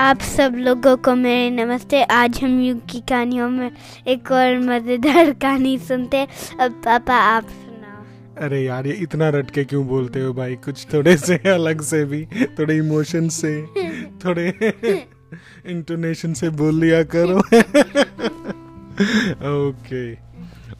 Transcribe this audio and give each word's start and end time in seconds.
आप 0.00 0.20
सब 0.20 0.54
लोगों 0.56 0.96
को 0.96 1.14
मेरे 1.14 1.50
नमस्ते। 1.50 2.02
आज 2.02 2.38
हम 2.42 2.60
युग 2.60 2.78
की 2.90 3.00
कहानियों 3.00 3.48
में 3.50 3.70
एक 4.08 4.30
और 4.32 4.58
मज़ेदार 4.58 5.32
कहानी 5.42 5.78
सुनते 5.78 6.26
अब 6.60 6.72
पापा, 6.84 7.14
आप 7.14 7.48
अरे 8.38 8.62
यार, 8.62 8.86
ये 8.86 8.92
इतना 8.92 9.28
रट 9.28 9.50
के 9.50 9.64
क्यों 9.64 9.86
बोलते 9.86 10.20
हो 10.20 10.32
भाई? 10.32 10.56
कुछ 10.56 10.86
थोड़े 10.94 11.16
से 11.16 11.36
अलग 11.46 11.80
से 11.80 12.04
भी, 12.04 12.24
थोड़े 12.58 12.76
इमोशन 12.76 13.28
से, 13.28 13.62
थोड़े 14.24 14.48
इंटोनेशन 15.66 16.32
से 16.32 16.50
बोल 16.50 16.80
लिया 16.80 17.02
करो। 17.16 17.38
ओके। 19.52 20.14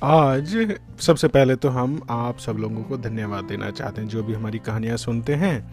आज 0.02 0.76
सबसे 1.00 1.28
पहले 1.28 1.56
तो 1.56 1.68
हम 1.68 2.06
आप 2.10 2.38
सब 2.38 2.52
लोगों 2.52 2.82
को 2.82 2.96
धन्यवाद 2.96 3.44
देना 3.44 3.70
चाहते 3.70 4.00
हैं, 4.00 4.08
जो 4.08 4.22
भी 4.22 4.32
हमारी 4.32 4.58
कहानियाँ 4.58 4.96
सुनते 4.96 5.34
हैं। 5.34 5.72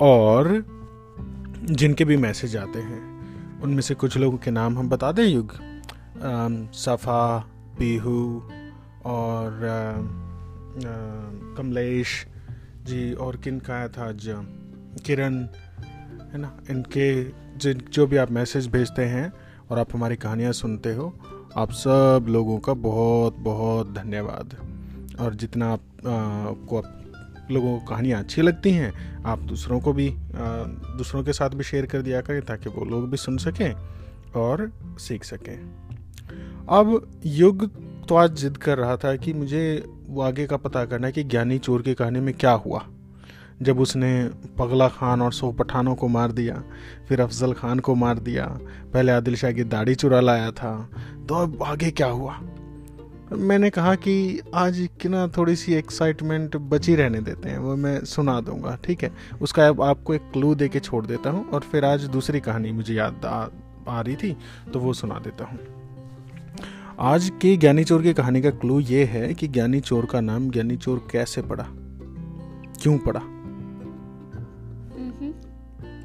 और 0.00 0.64
जिनके 1.64 2.04
भी 2.04 2.16
मैसेज 2.16 2.56
आते 2.56 2.78
हैं 2.78 3.60
उनमें 3.60 3.82
से 3.82 3.94
कुछ 3.94 4.16
लोगों 4.16 4.38
के 4.38 4.50
नाम 4.50 4.78
हम 4.78 4.88
बता 4.88 5.12
दें 5.12 5.24
युग। 5.24 5.52
सफ़ा 6.74 7.38
पीहू 7.78 8.40
और 9.04 9.60
कमलेश 11.58 12.26
जी 12.84 13.12
और 13.12 13.36
किन 13.36 13.58
का 13.60 13.74
आया 13.74 13.88
था 13.88 14.08
आज? 14.08 14.26
किरण 15.06 15.34
है 16.32 16.38
ना? 16.38 16.60
इनके 16.70 17.24
जिन 17.58 17.82
जो 17.92 18.06
भी 18.06 18.16
आप 18.16 18.30
मैसेज 18.30 18.66
भेजते 18.66 19.04
हैं 19.04 19.32
और 19.70 19.78
आप 19.78 19.88
हमारी 19.94 20.16
कहानियाँ 20.16 20.52
सुनते 20.52 20.94
हो 20.94 21.14
आप 21.56 21.70
सब 21.70 22.26
लोगों 22.28 22.58
का 22.58 22.74
बहुत 22.74 23.36
बहुत 23.36 23.92
धन्यवाद। 23.92 24.56
और 25.20 25.34
जितना 25.34 25.72
आप 25.72 25.80
अ, 25.98 26.66
को 26.68 26.78
आप 26.78 27.03
लोगों 27.50 27.78
को 27.78 27.84
कहानियाँ 27.86 28.20
अच्छी 28.20 28.42
लगती 28.42 28.70
हैं, 28.70 28.92
आप 29.22 29.38
दूसरों 29.38 29.80
को 29.80 29.92
भी 29.92 30.08
दूसरों 30.18 31.22
के 31.24 31.32
साथ 31.32 31.50
भी 31.50 31.64
शेयर 31.64 31.86
कर 31.86 32.02
दिया 32.02 32.20
करें 32.20 32.40
ताकि 32.42 32.68
वो 32.68 32.84
लोग 32.84 33.10
भी 33.10 33.16
सुन 33.16 33.36
सकें 33.38 33.72
और 34.36 34.70
सीख 34.98 35.24
सकें। 35.24 35.56
अब 36.70 37.20
युग 37.26 37.68
तो 38.06 38.14
आज 38.14 38.34
जिद 38.34 38.56
कर 38.56 38.78
रहा 38.78 38.96
था 38.96 39.14
कि 39.16 39.32
मुझे 39.32 39.84
वो 40.06 40.22
आगे 40.22 40.46
का 40.46 40.56
पता 40.56 40.84
करना 40.84 41.06
है 41.06 41.12
कि 41.12 41.24
ज्ञानी 41.24 41.58
चोर 41.58 41.82
की 41.82 41.94
कहानी 41.94 42.20
में 42.20 42.34
क्या 42.34 42.52
हुआ। 42.52 42.82
जब 43.62 43.80
उसने 43.80 44.10
पगला 44.58 44.88
खान 44.88 45.22
और 45.22 45.32
सौ 45.32 45.50
पठानों 45.52 45.94
को 45.94 46.08
मार 46.08 46.32
दिया, 46.32 46.62
फिर 47.08 47.20
अफजल 47.20 47.52
खान 47.52 47.78
को 47.78 47.94
मार 47.94 48.18
दिया, 48.18 48.46
पहले 48.92 49.12
आदिल 49.12 49.36
शाह 49.36 49.52
की 49.52 49.64
दाढ़ी 49.64 49.94
चुरा 49.94 50.20
लाया 50.20 50.50
था 50.52 50.76
तो 51.28 51.34
अब 51.34 51.62
आगे 51.62 51.90
क्या 51.90 52.06
हुआ? 52.06 52.40
मैंने 53.36 53.70
कहा 53.70 53.94
कि 53.94 54.40
आज 54.54 54.88
की 55.00 55.08
ना 55.08 55.28
थोड़ी 55.28 55.56
सी 55.56 55.74
एक्साइटमेंट 55.74 56.56
बची 56.56 56.94
रहने 56.94 57.20
देते 57.20 57.48
हैं 57.48 57.58
वो 57.58 57.76
मैं 57.76 58.04
सुना 58.04 58.40
दूँगा 58.40 58.78
ठीक 58.84 59.02
है? 59.02 59.10
उसका 59.42 59.68
अब 59.68 59.82
आपको 59.82 60.14
एक 60.14 60.22
क्लू 60.32 60.54
दे 60.54 60.68
के 60.68 60.80
छोड़ 60.80 61.06
देता 61.06 61.30
हूँ 61.30 61.50
और 61.50 61.60
फिर 61.60 61.84
आज 61.84 62.04
दूसरी 62.04 62.40
कहानी 62.40 62.72
मुझे 62.72 62.94
याद 62.94 63.24
आ, 63.24 63.46
आ 63.88 64.00
रही 64.00 64.16
थी 64.16 64.36
तो 64.72 64.78
वो 64.78 64.92
सुना 64.92 65.14
देता 65.14 65.44
हूँ। 65.44 65.58
आज 67.00 67.32
की 67.42 67.56
ज्ञानी 67.56 67.84
चोर 67.84 68.02
की 68.02 68.12
कहानी 68.12 68.42
का 68.42 68.50
क्लू 68.50 68.80
ये 68.80 69.04
है 69.04 69.34
कि 69.34 69.48
ज्ञानी 69.48 69.80
चोर 69.80 70.06
का 70.06 70.20
नाम 70.20 70.50
ज्ञानी 70.50 70.76
चोर 70.76 71.08
कैसे 71.10 71.42
पड़ा? 71.42 71.66
क्यों 72.82 72.98
पड़ा? 72.98 73.20
हम्म, 73.20 75.32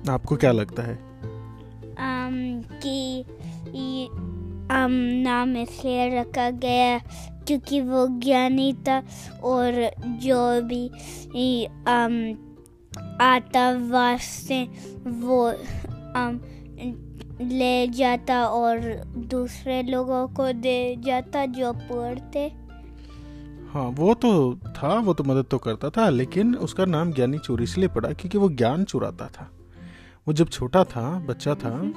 आपको 0.10 0.36
क्या 0.36 0.52
लगता 0.52 0.84
है? 0.84 0.96
अम, 0.96 2.80
कि 2.80 3.26
नाम 4.72 5.58
इसलिए 5.58 6.20
रखा 6.20 6.50
गया 6.50 7.00
क्योंकि 7.48 7.82
वो 7.82 8.08
ज्ञानी 8.08 8.74
था 8.74 9.04
और 9.44 9.92
जो 10.06 10.62
भी 10.62 10.88
अम, 11.66 12.38
आता 13.22 13.72
वास्ते 13.72 14.64
वो 15.08 15.46
अम, 16.16 16.40
ले 17.42 17.88
जाता 17.88 18.46
और 18.46 18.80
दूसरे 19.18 19.84
लोगों 19.84 20.28
को 20.28 20.52
दे 20.52 20.96
जाता 21.00 21.46
जो 21.46 21.74
पढ़ते 21.74 22.52
हाँ 23.72 23.84
वो 23.84 24.14
तो 24.14 24.56
था 24.56 25.00
वो 25.00 25.14
तो 25.14 25.24
मदद 25.24 25.46
तो 25.52 25.58
करता 25.58 25.90
था 25.90 26.10
लेकिन 26.10 26.56
उसका 26.56 26.86
नाम 26.86 27.14
ज्ञानी 27.14 27.38
चोर 27.38 27.64
इसलिए 27.64 27.88
पड़ा 27.88 28.10
क्योंकि 28.10 28.38
वो 28.38 28.50
ज्ञान 28.50 28.84
चुराता 28.84 29.28
था। 29.28 29.52
वो 30.28 30.34
जब 30.34 30.50
छोटा 30.50 30.84
था 30.84 31.20
बच्चा 31.20 31.56
था 31.56 31.92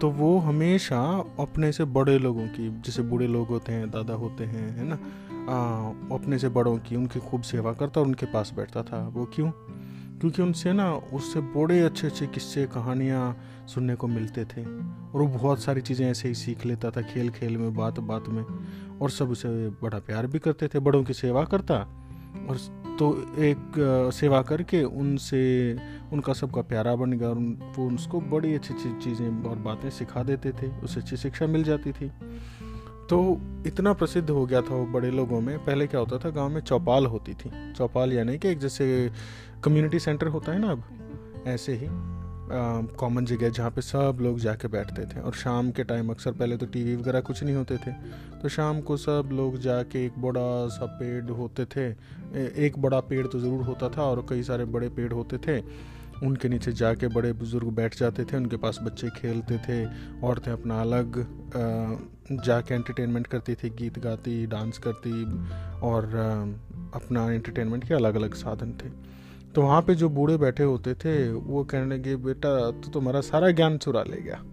तो 0.00 0.10
वो 0.10 0.38
हमेशा 0.38 1.24
अपने 1.40 1.72
से 1.72 1.84
बड़े 1.84 2.18
लोगों 2.18 2.46
की 2.46 2.80
जैसे 2.80 3.02
बूढ़े 3.02 3.26
लोग 3.26 3.48
होते 3.48 3.72
हैं 3.72 3.90
दादा 3.90 4.14
होते 4.14 4.44
हैं 4.44 4.76
है 4.76 4.84
ना? 4.84 4.94
आ, 4.94 5.88
अपने 6.14 6.38
से 6.38 6.48
बड़ों 6.48 6.78
की 6.78 6.96
उनकी 6.96 7.20
खूब 7.20 7.42
सेवा 7.42 7.72
करता 7.72 8.00
और 8.00 8.06
उनके 8.06 8.26
पास 8.26 8.52
बैठता 8.56 8.82
था। 8.82 9.08
वो 9.08 9.24
क्यों? 9.24 9.50
क्योंकि 10.20 10.42
उनसे 10.42 10.72
ना 10.72 10.94
उससे 10.94 11.40
बड़े 11.40 11.80
अच्छे 11.80 12.06
अच्छे 12.06 12.26
किस्से 12.26 12.66
कहानियाँ 12.66 13.38
सुनने 13.66 13.94
को 13.94 14.06
मिलते 14.06 14.44
थे। 14.44 14.64
और 14.86 15.22
वो 15.22 15.26
बहुत 15.26 15.60
सारी 15.62 15.80
चीज़ें 15.80 16.10
ऐसे 16.10 16.28
ही 16.28 16.34
सीख 16.34 16.66
लेता 16.66 16.90
था 16.90 17.02
खेल 17.02 17.30
खेल 17.30 17.56
में 17.56 17.74
बात 17.74 18.00
बात 18.00 18.28
में। 18.28 18.44
और 19.02 19.10
सब 19.10 19.30
उसे 19.30 19.68
बड़ा 19.68 19.98
प्यार 19.98 20.26
भी 20.26 20.38
करते 20.38 20.68
थे 20.68 20.78
बड़ों 20.78 21.04
की 21.04 21.12
सेवा 21.12 21.44
करता। 21.44 22.07
और 22.48 22.56
तो 22.98 23.26
एक 23.38 23.58
सेवा 24.14 24.42
करके 24.42 24.82
उनसे, 24.82 25.76
उनका 26.12 26.32
सबका 26.32 26.62
प्यारा 26.62 26.96
बन 26.96 27.12
गया 27.12 27.28
और 27.28 27.36
उन- 27.36 27.78
वो 27.78 27.90
उसको 27.90 28.20
बड़ी 28.20 28.54
अच्छी 28.54 28.74
अच्छी 28.74 29.00
चीज़ें 29.00 29.44
और 29.44 29.56
बातें 29.56 29.90
सिखा 29.90 30.22
देते 30.22 30.52
थे, 30.52 30.68
उसे 30.68 31.00
अच्छी 31.00 31.16
शिक्षा 31.16 31.46
मिल 31.46 31.64
जाती 31.64 31.92
थी। 31.92 32.08
तो 33.10 33.40
इतना 33.66 33.92
प्रसिद्ध 33.92 34.30
हो 34.30 34.46
गया 34.46 34.62
था 34.62 34.74
वो 34.74 34.86
बड़े 34.86 35.10
लोगों 35.10 35.40
में। 35.40 35.64
पहले 35.64 35.86
क्या 35.86 36.00
होता 36.00 36.18
था, 36.18 36.30
गाँव 36.30 36.48
में 36.48 36.60
चौपाल 36.60 37.06
होती 37.06 37.34
थी। 37.34 37.72
चौपाल 37.72 38.12
यानी 38.12 38.38
कि 38.38 38.48
एक 38.48 38.58
जैसे 38.58 39.10
कम्युनिटी 39.64 39.98
सेंटर 39.98 40.26
होता 40.26 40.52
है 40.52 40.58
ना 40.58 40.70
अब, 40.70 40.82
ऐसे 41.46 41.72
ही। 41.74 42.17
कॉमन 42.50 43.24
जगह 43.24 43.48
जहाँ 43.50 43.70
पे 43.70 43.80
सब 43.80 44.18
लोग 44.20 44.38
जाके 44.40 44.68
बैठते 44.68 45.04
थे 45.06 45.20
और 45.20 45.32
शाम 45.34 45.70
के 45.70 45.84
टाइम 45.84 46.10
अक्सर 46.10 46.32
पहले 46.32 46.56
तो 46.56 46.66
टीवी 46.66 46.94
वगैरह 46.96 47.20
कुछ 47.20 47.42
नहीं 47.42 47.54
होते 47.54 47.76
थे। 47.76 47.92
तो 48.42 48.48
शाम 48.48 48.80
को 48.80 48.96
सब 48.96 49.28
लोग 49.32 49.58
जाके 49.60 50.04
एक 50.06 50.18
बड़ा 50.18 50.66
सा 50.68 50.86
पेड़ 50.98 51.30
होते 51.30 51.64
थे। 51.66 51.88
एक 52.66 52.78
बड़ा 52.78 53.00
पेड़ 53.02 53.26
तो 53.26 53.40
ज़रूर 53.40 53.64
होता 53.64 53.88
था 53.88 54.02
और 54.02 54.24
कई 54.30 54.42
सारे 54.42 54.64
बड़े 54.66 54.88
पेड़ 54.88 55.12
होते 55.12 55.38
थे। 55.38 55.60
उनके 56.26 56.48
नीचे 56.48 56.72
जाके 56.72 57.08
बड़े 57.08 57.32
बुज़ुर्ग 57.32 57.68
बैठ 57.72 57.98
जाते 57.98 58.24
थे, 58.24 58.36
उनके 58.36 58.56
पास 58.56 58.78
बच्चे 58.82 59.08
खेलते 59.16 59.58
थे, 59.58 59.84
औरतें 60.20 60.50
अपना 60.52 60.80
अलग 60.80 61.18
जाके 62.44 62.74
एंटरटेनमेंट 62.74 63.26
करती 63.26 63.54
थी, 63.54 63.70
गीत 63.70 63.98
गाती 63.98 64.46
डांस 64.46 64.78
करती, 64.78 65.22
और 65.80 66.04
अपना 66.94 67.30
एंटरटेनमेंट 67.32 67.86
के 67.88 67.94
अलग 67.94 68.14
अलग 68.14 68.34
साधन 68.34 68.72
थे। 68.82 68.88
तो 69.58 69.62
वहाँ 69.62 69.82
पे 69.82 69.94
जो 69.94 70.08
बूढ़े 70.08 70.36
बैठे 70.36 70.62
होते 70.62 70.94
थे, 70.94 71.32
वो 71.32 71.64
कहने 71.64 71.94
लगे, 71.94 72.16
बेटा 72.16 72.70
तो 72.70 72.90
तुम्हारा 72.90 73.20
सारा 73.20 73.50
ज्ञान 73.50 73.78
चुरा 73.78 74.02
ले 74.02 74.22
गया। 74.22 74.44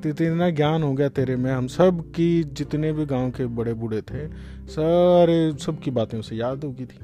तो 0.00 0.08
इतना 0.08 0.50
ज्ञान 0.50 0.82
हो 0.82 0.92
गया 0.92 1.08
तेरे 1.08 1.36
में। 1.36 1.52
हम 1.52 1.66
सब 1.66 2.10
की 2.10 2.44
जितने 2.44 2.92
भी 2.92 3.06
गाँव 3.06 3.30
के 3.30 3.46
बड़े 3.46 3.74
बूढ़े 3.74 4.02
थे, 4.02 4.28
सारे 4.66 5.52
सब 5.58 5.80
की 5.80 5.90
बातें 5.90 6.18
उसे 6.18 6.36
याद 6.36 6.64
होगी 6.64 6.86
थी। 6.86 6.98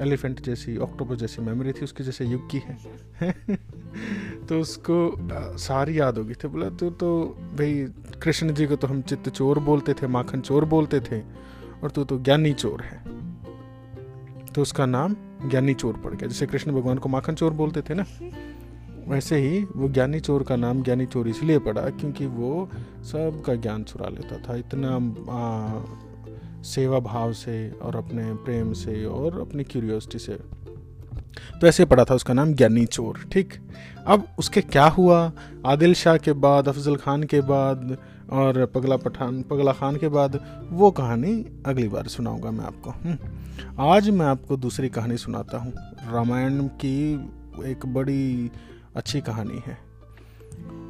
एलिफेंट 0.00 0.40
जैसी, 0.40 0.76
ऑक्टोपस 0.76 1.16
जैसी 1.16 1.42
मेमोरी 1.42 1.72
थी, 1.72 1.84
उसके 1.84 2.04
जैसे 2.04 2.24
युग 2.24 2.50
की 2.50 2.58
है। 2.58 2.78
तो 4.48 4.60
उसको 4.60 5.16
सारी 5.58 6.00
याद 6.00 6.18
होगी 6.18 6.34
थी। 6.34 6.48
बोला, 6.48 6.68
तू 6.68 6.90
तो 6.90 7.36
भाई, 7.40 7.86
कृष्ण 8.22 8.52
जी 8.52 8.66
को 8.66 8.76
तो 8.76 8.86
हम 8.86 9.02
चित्त 9.02 9.28
चोर 9.28 9.58
बोलते 9.58 9.94
थे, 9.94 10.06
माखन 10.06 10.40
चोर 10.40 10.64
बोलते 10.64 11.00
थे, 11.00 11.20
और 11.84 11.90
तू 11.90 12.04
तो 12.04 12.18
ज्ञानी 12.18 12.52
चोर 12.52 12.80
है। 12.80 13.04
तो 14.54 14.62
उसका 14.62 14.86
नाम 14.86 15.16
ज्ञानी 15.50 15.74
चोर 15.74 15.94
पड़ 15.94 16.14
गया 16.14 16.28
जैसे 16.28 16.46
कृष्ण 16.46 16.72
भगवान 16.72 16.98
को 16.98 17.08
माखन 17.08 17.34
चोर 17.34 17.52
बोलते 17.52 17.82
थे 17.82 17.94
ना। 17.94 18.04
वैसे 19.08 19.36
ही 19.36 19.64
वो 19.76 19.88
ज्ञानी 19.88 20.20
चोर 20.20 20.42
का 20.42 20.56
नाम 20.56 20.82
ज्ञानी 20.82 21.06
चोर 21.06 21.28
इसलिए 21.28 21.58
पड़ा 21.58 21.82
क्योंकि 21.82 22.26
वो 22.26 22.70
सबका 23.02 23.54
ज्ञान 23.54 23.84
चुरा 23.84 24.08
लेता 24.08 24.36
था 24.38 24.56
इतना 24.56 24.96
आ, 25.30 25.84
सेवा 26.62 26.98
भाव 26.98 27.32
से 27.32 27.70
और 27.70 27.96
अपने 27.96 28.34
प्रेम 28.34 28.72
से 28.72 29.04
और 29.04 29.40
अपनी 29.40 29.64
क्यूरियोसिटी 29.64 30.18
से। 30.18 30.63
तो 31.60 31.66
ऐसे 31.66 31.84
पड़ा 31.84 32.04
था 32.04 32.14
उसका 32.14 32.34
नाम 32.34 32.52
ज्ञानी 32.54 32.84
चोर, 32.86 33.18
ठीक? 33.32 33.54
अब 34.06 34.26
उसके 34.38 34.60
क्या 34.60 34.86
हुआ? 34.86 35.32
आदिल 35.66 35.94
शाह 35.94 36.16
के 36.16 36.32
बाद, 36.32 36.68
अफजल 36.68 36.96
खान 36.96 37.22
के 37.22 37.40
बाद 37.40 37.96
और 38.30 38.66
पगला 38.66 38.96
पठान, 38.96 39.42
पगला 39.42 39.72
खान 39.72 39.96
के 39.96 40.08
बाद, 40.08 40.40
वो 40.70 40.90
कहानी 40.90 41.62
अगली 41.66 41.88
बार 41.88 42.06
सुनाऊँगा 42.08 42.50
मैं 42.50 42.64
आपको 42.64 42.90
हम्म। 42.90 43.82
आज 43.82 44.10
मैं 44.10 44.26
आपको 44.26 44.56
दूसरी 44.56 44.88
कहानी 44.88 45.16
सुनाता 45.16 45.58
हूँ। 45.58 45.72
रामायण 46.12 46.66
की 46.80 47.14
एक 47.64 47.86
बड़ी 47.86 48.50
अच्छी 48.96 49.20
कहानी 49.20 49.62
है। 49.66 49.78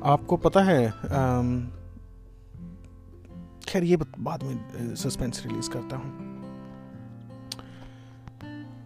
आपको 0.04 0.36
पता 0.36 0.62
है 0.62 0.90
खैर, 3.68 3.84
ये 3.84 3.96
बाद 3.96 4.42
में 4.42 4.94
सस्पेंस 4.94 5.42
रिलीज़ 5.46 5.70
करता 5.70 5.96
हूँ। 5.96 6.10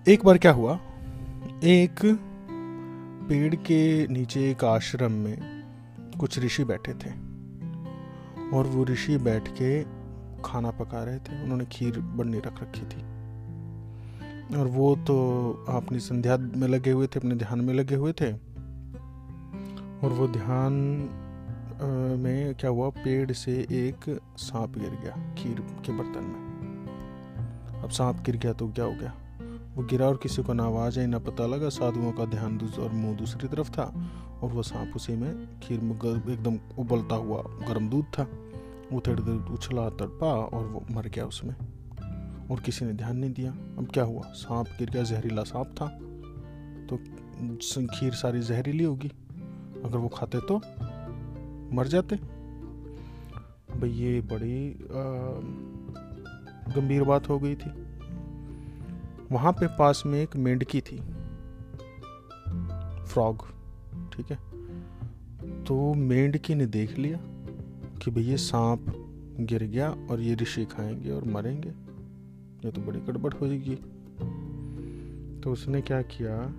एक 0.08 0.24
बार 0.24 0.38
क्या 0.38 0.52
हुआ? 0.52 0.78
एक 1.64 2.00
पेड़ 3.28 3.54
के 3.54 4.06
नीचे 4.06 4.50
एक 4.50 4.64
आश्रम 4.64 5.12
में 5.12 5.64
कुछ 6.20 6.38
ऋषि 6.38 6.64
बैठे 6.64 6.92
थे 6.92 7.10
और 8.56 8.66
वो 8.66 8.84
ऋषि 8.84 9.16
बैठ 9.16 9.48
के 9.48 9.82
खाना 10.42 10.70
पका 10.70 11.04
रहे 11.04 11.18
थे। 11.18 11.42
उन्होंने 11.42 11.64
खीर 11.64 11.98
बनने 11.98 12.38
रख 12.38 12.62
रखी 12.62 12.80
थी। 12.80 13.02
और 14.56 14.66
वो 14.66 14.96
तो 14.96 15.16
अपनी 15.68 15.98
संध्या 15.98 16.36
में 16.36 16.68
लगे 16.68 16.90
हुए 16.90 17.06
थे, 17.06 17.18
अपने 17.18 17.34
ध्यान 17.34 17.60
में 17.60 17.74
लगे 17.74 17.94
हुए 17.94 18.12
थे। 18.12 18.32
और 20.02 20.12
वो 20.12 20.28
ध्यान 20.28 20.72
में 22.20 22.54
क्या 22.54 22.70
हुआ? 22.70 22.88
पेड़ 22.88 23.32
से 23.32 23.52
एक 23.60 24.20
सांप 24.36 24.78
गिर 24.78 24.90
गया, 24.90 25.34
खीर 25.34 25.60
के 25.60 25.92
बर्तन 25.92 26.24
में। 26.24 27.82
अब 27.82 27.90
सांप 27.90 28.22
गिर 28.26 28.36
गया 28.36 28.52
तो 28.52 28.68
क्या 28.68 28.84
हो 28.84 28.92
गया? 28.92 29.14
वो 29.78 29.84
गिरा 29.84 30.06
और 30.06 30.16
किसी 30.16 30.42
को 30.42 30.52
ना 30.52 30.64
आवाज़ 30.64 31.00
आई, 31.00 31.06
ना 31.06 31.18
पता 31.18 31.46
लगा। 31.46 31.68
साधुओं 31.68 32.12
का 32.12 32.24
ध्यान 32.24 32.60
और 32.78 32.92
मुँह 32.92 33.16
दूसरी 33.16 33.48
तरफ़ 33.48 33.70
था 33.70 34.10
और 34.42 34.50
वो 34.50 34.62
सांप 34.62 34.96
उसी 34.96 35.16
में 35.16 35.60
खीर 35.60 35.80
में 35.80 35.94
एकदम 36.32 36.58
उबलता 36.78 37.14
हुआ, 37.14 37.42
गर्म 37.42 37.90
दूध 37.90 38.04
था। 38.04 38.22
वो 38.92 39.00
थोड़ी 39.00 39.52
उछला, 39.54 39.90
तड़पा 39.90 40.26
और 40.26 40.66
वो 40.66 40.84
मर 40.90 41.06
गया 41.06 41.26
उसमें। 41.26 41.54
और 42.50 42.60
किसी 42.60 42.84
ने 42.84 42.92
ध्यान 42.92 43.16
नहीं 43.16 43.32
दिया। 43.32 43.52
अब 43.52 43.88
क्या 43.94 44.04
हुआ? 44.04 44.22
सांप 44.22 44.66
गिर 44.66 44.90
गया, 44.90 45.02
जहरीला 45.02 45.42
सांप 45.42 45.66
था। 45.66 45.86
तो 46.86 46.96
खीर 47.86 48.12
सारी 48.12 48.40
जहरीली 48.40 48.84
होगी। 48.84 49.08
अगर 49.84 49.98
वो 49.98 50.08
खाते 50.08 50.38
तो 50.40 50.56
मर 51.76 51.86
जाते। 51.86 52.16
भाई, 53.80 53.90
ये 53.90 54.20
बड़ी 54.20 54.78
गंभीर 56.74 57.04
बात 57.04 57.28
हो 57.28 57.38
गई 57.38 57.54
थी। 57.54 57.87
वहाँ 59.32 59.52
पे 59.52 59.66
पास 59.66 60.02
में 60.06 60.22
एक 60.22 60.36
मेंढकी 60.36 60.80
थी। 60.80 60.96
फ्रॉग 63.06 63.48
ठीक 64.12 64.26
है? 64.30 64.38
तो 65.64 65.94
मेंढकी 65.94 66.54
ने 66.54 66.66
देख 66.66 66.98
लिया 66.98 67.18
कि 67.98 68.10
भैया 68.10 68.36
सांप 68.36 68.84
गिर 69.40 69.62
गया 69.62 69.90
और 69.90 70.20
ये 70.20 70.34
ऋषि 70.34 70.64
खाएँगे 70.64 71.10
और 71.10 71.24
मरेंगे। 71.24 71.68
ये 72.64 72.70
तो 72.70 72.80
बड़ी 72.80 73.00
गड़बड़ 73.00 73.34
हो 73.34 73.46
जाएगी। 73.46 73.76
तो 75.40 75.52
उसने 75.52 75.80
क्या 75.80 76.02
किया? 76.02 76.54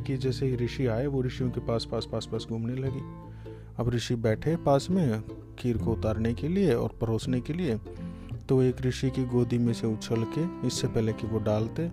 कि 0.00 0.16
जैसे 0.16 0.46
ही 0.46 0.56
ऋषि 0.56 0.86
आए, 0.86 1.06
वो 1.06 1.22
ऋषियों 1.22 1.50
के 1.50 1.60
पास 1.60 1.88
पास 1.92 2.08
पास 2.12 2.28
पास 2.32 2.46
घूमने 2.48 2.74
लगी। 2.74 3.00
अब 3.76 3.88
ऋषि 3.88 4.14
बैठे 4.14 4.56
पास 4.56 4.90
में, 4.90 5.22
खीर 5.58 5.78
को 5.78 5.92
उतारने 5.92 6.34
के 6.34 6.48
लिए 6.48 6.74
और 6.74 6.98
परोसने 7.00 7.40
के 7.40 7.52
लिए। 7.52 7.80
तो 8.48 8.62
एक 8.62 8.80
ऋषि 8.80 9.10
की 9.10 9.24
गोदी 9.24 9.58
में 9.58 9.72
से 9.72 9.86
उछल 9.86 10.24
के 10.24 10.66
इससे 10.66 10.88
पहले 10.88 11.12
कि 11.12 11.26
वो 11.26 11.38
डालते 11.38 11.92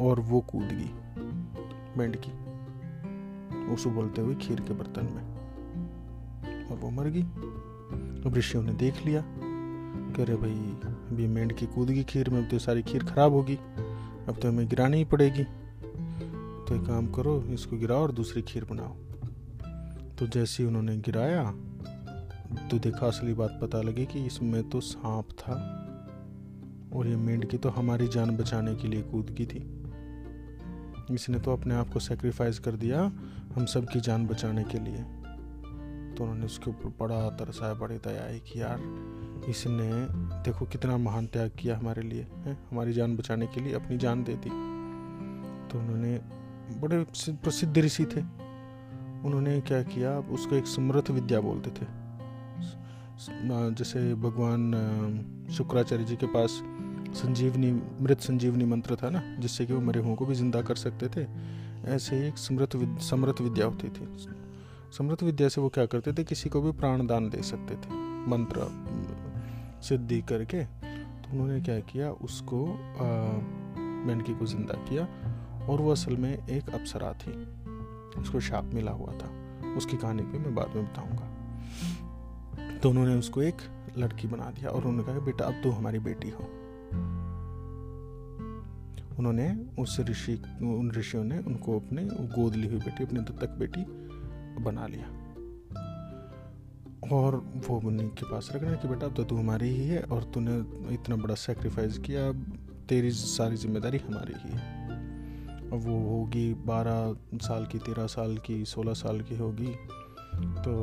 और 0.00 0.20
वो 0.20 0.40
कूद 0.40 0.68
गई। 0.72 0.90
मेंढकी 1.98 2.32
उस 3.74 3.86
बोलते 3.86 4.20
हुए 4.20 4.34
खीर 4.34 4.60
के 4.60 4.74
बर्तन 4.74 5.04
में। 5.04 5.36
और 6.68 6.76
वो 6.76 6.90
मर 6.90 7.04
गई। 7.04 7.22
अब 8.26 8.32
ऋषियों 8.36 8.62
ने 8.62 8.72
देख 8.72 9.06
लिया 9.06 9.24
कह 10.16 10.24
रहे 10.24 10.36
भाई, 10.36 10.54
अभी 11.10 11.26
मेंढकी 11.26 11.66
कूद 11.66 11.88
गई 11.88 12.04
खीर 12.04 12.30
में, 12.30 12.44
अब 12.44 12.50
तो 12.50 12.58
सारी 12.58 12.82
खीर 12.82 13.04
खराब 13.04 13.32
होगी। 13.32 13.56
अब 14.28 14.38
तो 14.42 14.48
हमें 14.48 14.68
गिरानी 14.68 14.96
ही 14.96 15.04
पड़ेगी। 15.04 15.44
तो 16.64 16.74
एक 16.74 16.86
काम 16.86 17.06
करो, 17.06 17.42
इसको 17.42 17.76
गिराओ 17.76 17.98
और 17.98 18.12
दूसरी 18.12 18.42
खीर 18.42 18.64
बनाओ। 18.64 18.94
तो 20.14 20.26
जैसे 20.26 20.62
ही 20.62 20.68
उन्होंने 20.68 20.96
गिराया 20.96 21.54
तो 22.70 22.78
देखा 22.78 23.06
असली 23.06 23.34
बात 23.34 23.58
पता 23.62 23.80
लगी 23.82 24.06
कि 24.06 24.26
इसमें 24.26 24.68
तो 24.70 24.80
सांप 24.80 25.28
था। 25.38 25.82
और 26.96 27.06
ये 27.06 27.16
मेंढकी 27.16 27.58
तो 27.58 27.68
हमारी 27.68 28.08
जान 28.08 28.36
बचाने 28.36 28.74
के 28.74 28.88
लिए 28.88 29.02
कूद 29.02 29.30
की 29.30 29.46
थी। 29.46 29.82
इसने 31.14 31.38
तो 31.38 31.52
अपने 31.52 31.74
आप 31.74 31.88
को 31.88 31.98
सेक्रीफाइस 31.98 32.58
कर 32.58 32.70
दिया 32.70 33.12
हम 33.54 33.66
सब 33.66 33.86
की 33.88 34.00
जान 34.00 34.26
बचाने 34.26 34.64
के 34.64 34.78
लिए। 34.78 35.04
तो 36.14 36.22
उन्होंने 36.22 36.46
उसके 36.46 36.70
ऊपर 36.70 36.88
बड़ा 37.00 37.30
तरसाया 37.30 37.74
बड़ी 37.74 37.96
दया 37.96 38.26
आई 38.26 38.38
कि, 38.38 38.60
यार। 38.60 38.80
इसने, 39.48 40.06
देखो 40.42 40.66
कितना 40.66 40.96
महान 40.96 41.26
त्याग 41.26 41.50
किया 41.58 41.78
हमारे 41.78 42.02
लिए, 42.02 42.26
है? 42.36 42.58
हमारी 42.70 42.92
जान 42.92 43.16
बचाने 43.16 43.46
के 43.46 43.60
लिए 43.60 43.72
अपनी 43.72 43.98
जान 43.98 44.24
दे 44.24 44.34
दी। 44.34 44.50
तो 45.68 45.78
उन्होंने 45.78 46.20
बड़े 46.80 47.06
प्रसिद्ध 47.30 47.78
ऋषि 47.78 48.04
थे। 48.04 48.20
उन्होंने 49.24 49.60
क्या 49.60 49.82
किया? 49.82 50.18
उसको 50.18 50.54
एक 50.54 50.66
समृद्ध 50.66 51.10
विद्या 51.10 51.40
बोलते 51.40 51.70
थे। 51.70 52.06
जैसे 53.74 54.14
भगवान 54.14 54.72
शुक्राचार्य 55.50 56.04
जी 56.04 56.16
के 56.16 56.26
पास 56.26 56.62
संजीवनी, 57.14 57.70
मृत 58.02 58.20
संजीवनी 58.20 58.64
मंत्र 58.64 58.96
था 58.96 59.10
ना, 59.10 59.22
जिससे 59.38 59.66
कि 59.66 59.72
वो 59.72 59.80
मरे 59.80 60.00
हुओं 60.00 60.14
को 60.16 60.26
भी 60.26 60.34
ज़िंदा 60.34 60.62
कर 60.62 60.74
सकते 60.76 61.08
थे। 61.16 61.26
ऐसे 61.86 62.16
ही 62.16 62.26
एक 62.28 62.38
समृत 62.38 62.76
समृत 63.02 63.40
विद्या 63.40 63.66
होती 63.66 63.88
थी। 63.88 64.06
समृत 64.98 65.22
विद्या 65.22 65.48
से 65.48 65.60
वो 65.60 65.68
क्या 65.68 65.86
करते 65.86 66.12
थे? 66.12 66.24
किसी 66.24 66.48
को 66.48 66.60
भी 66.62 66.72
प्राण 66.72 67.06
दान 67.06 67.28
दे 67.30 67.42
सकते 67.42 67.74
थे। 67.76 67.94
मंत्र, 68.30 68.68
सिद्धि 69.82 70.20
करके 70.22 70.64
तो 70.64 71.32
उन्होंने 71.32 71.60
क्या 71.60 71.78
किया? 71.82 72.10
उसको 72.10 72.66
मेंढकी 74.06 74.34
को 74.34 74.46
ज़िंदा 74.46 74.74
किया 74.84 75.08
और 75.66 75.80
वो 75.80 75.90
असल 75.92 76.16
में 76.16 76.32
एक 76.48 76.70
अप्सरा 76.70 77.12
थी। 77.12 77.32
उसको 78.20 78.40
शाप 78.40 78.70
मिला 78.74 78.92
हुआ 78.92 79.12
था। 79.12 79.30
उसकी 79.76 79.96
कहानी 79.96 80.22
भी 80.22 80.38
मैं 80.38 80.54
बाद 80.54 80.76
में 80.76 80.84
बताऊँगा। 80.84 82.78
तो 82.78 82.90
उन्होंने 82.90 83.14
उसको 83.14 83.42
एक 83.42 83.56
लड़की 83.98 84.28
बना 84.28 84.50
दिया 84.50 84.70
और 84.70 84.84
उन्होंने 84.84 85.02
कहा, 85.04 85.24
बेटा, 85.24 85.44
अब 85.44 85.60
तो 85.62 85.70
हमारी 85.70 85.98
बेटी 85.98 86.30
हो। 86.30 86.48
उन्होंने 89.18 89.48
उस 89.78 90.00
ऋषि, 90.00 90.34
उन 90.62 90.90
ऋषियों 90.90 91.24
ने 91.24 91.38
उनको 91.38 91.78
अपने 91.80 92.04
गोद 92.04 92.54
ली 92.54 92.66
हुई 92.66 92.78
बेटी, 92.78 93.04
अपनी 93.04 93.20
दत्तक 93.20 93.50
बेटी 93.58 93.84
बना 94.64 94.86
लिया। 94.86 95.08
और 97.12 97.36
वो 97.68 97.76
उन्हीं 97.78 98.08
के 98.08 98.30
पास 98.30 98.50
रखना 98.54 98.74
कि 98.74 98.88
बेटा 98.88 99.06
अब 99.06 99.14
तो 99.14 99.24
तू 99.24 99.36
हमारी 99.36 99.68
ही 99.68 99.86
है 99.86 100.02
और 100.02 100.24
तूने 100.24 100.56
इतना 100.94 101.16
बड़ा 101.16 101.34
सेक्रीफाइस 101.34 101.98
किया 101.98 102.32
तेरी 102.88 103.10
सारी 103.10 103.56
ज़िम्मेदारी 103.56 103.98
हमारी 103.98 104.34
ही 104.36 104.56
है। 104.56 104.74
अब 105.66 105.80
वो 105.86 105.98
होगी 106.00 106.54
बारह 106.54 107.16
साल 107.38 107.66
की, 107.66 107.78
तेरह 107.78 108.06
साल 108.06 108.36
की, 108.38 108.64
सोलह 108.64 108.94
साल 108.94 109.20
की 109.20 109.36
होगी 109.36 109.72
तो 110.62 110.74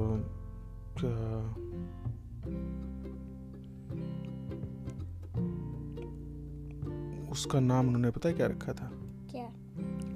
उसका 7.34 7.60
नाम 7.60 7.88
उन्होंने 7.88 8.12
पता 8.12 8.30
है 8.30 8.36
क्या 8.36 8.48
रखा 8.48 8.74
था? 8.74 8.92
क्या? 9.32 9.50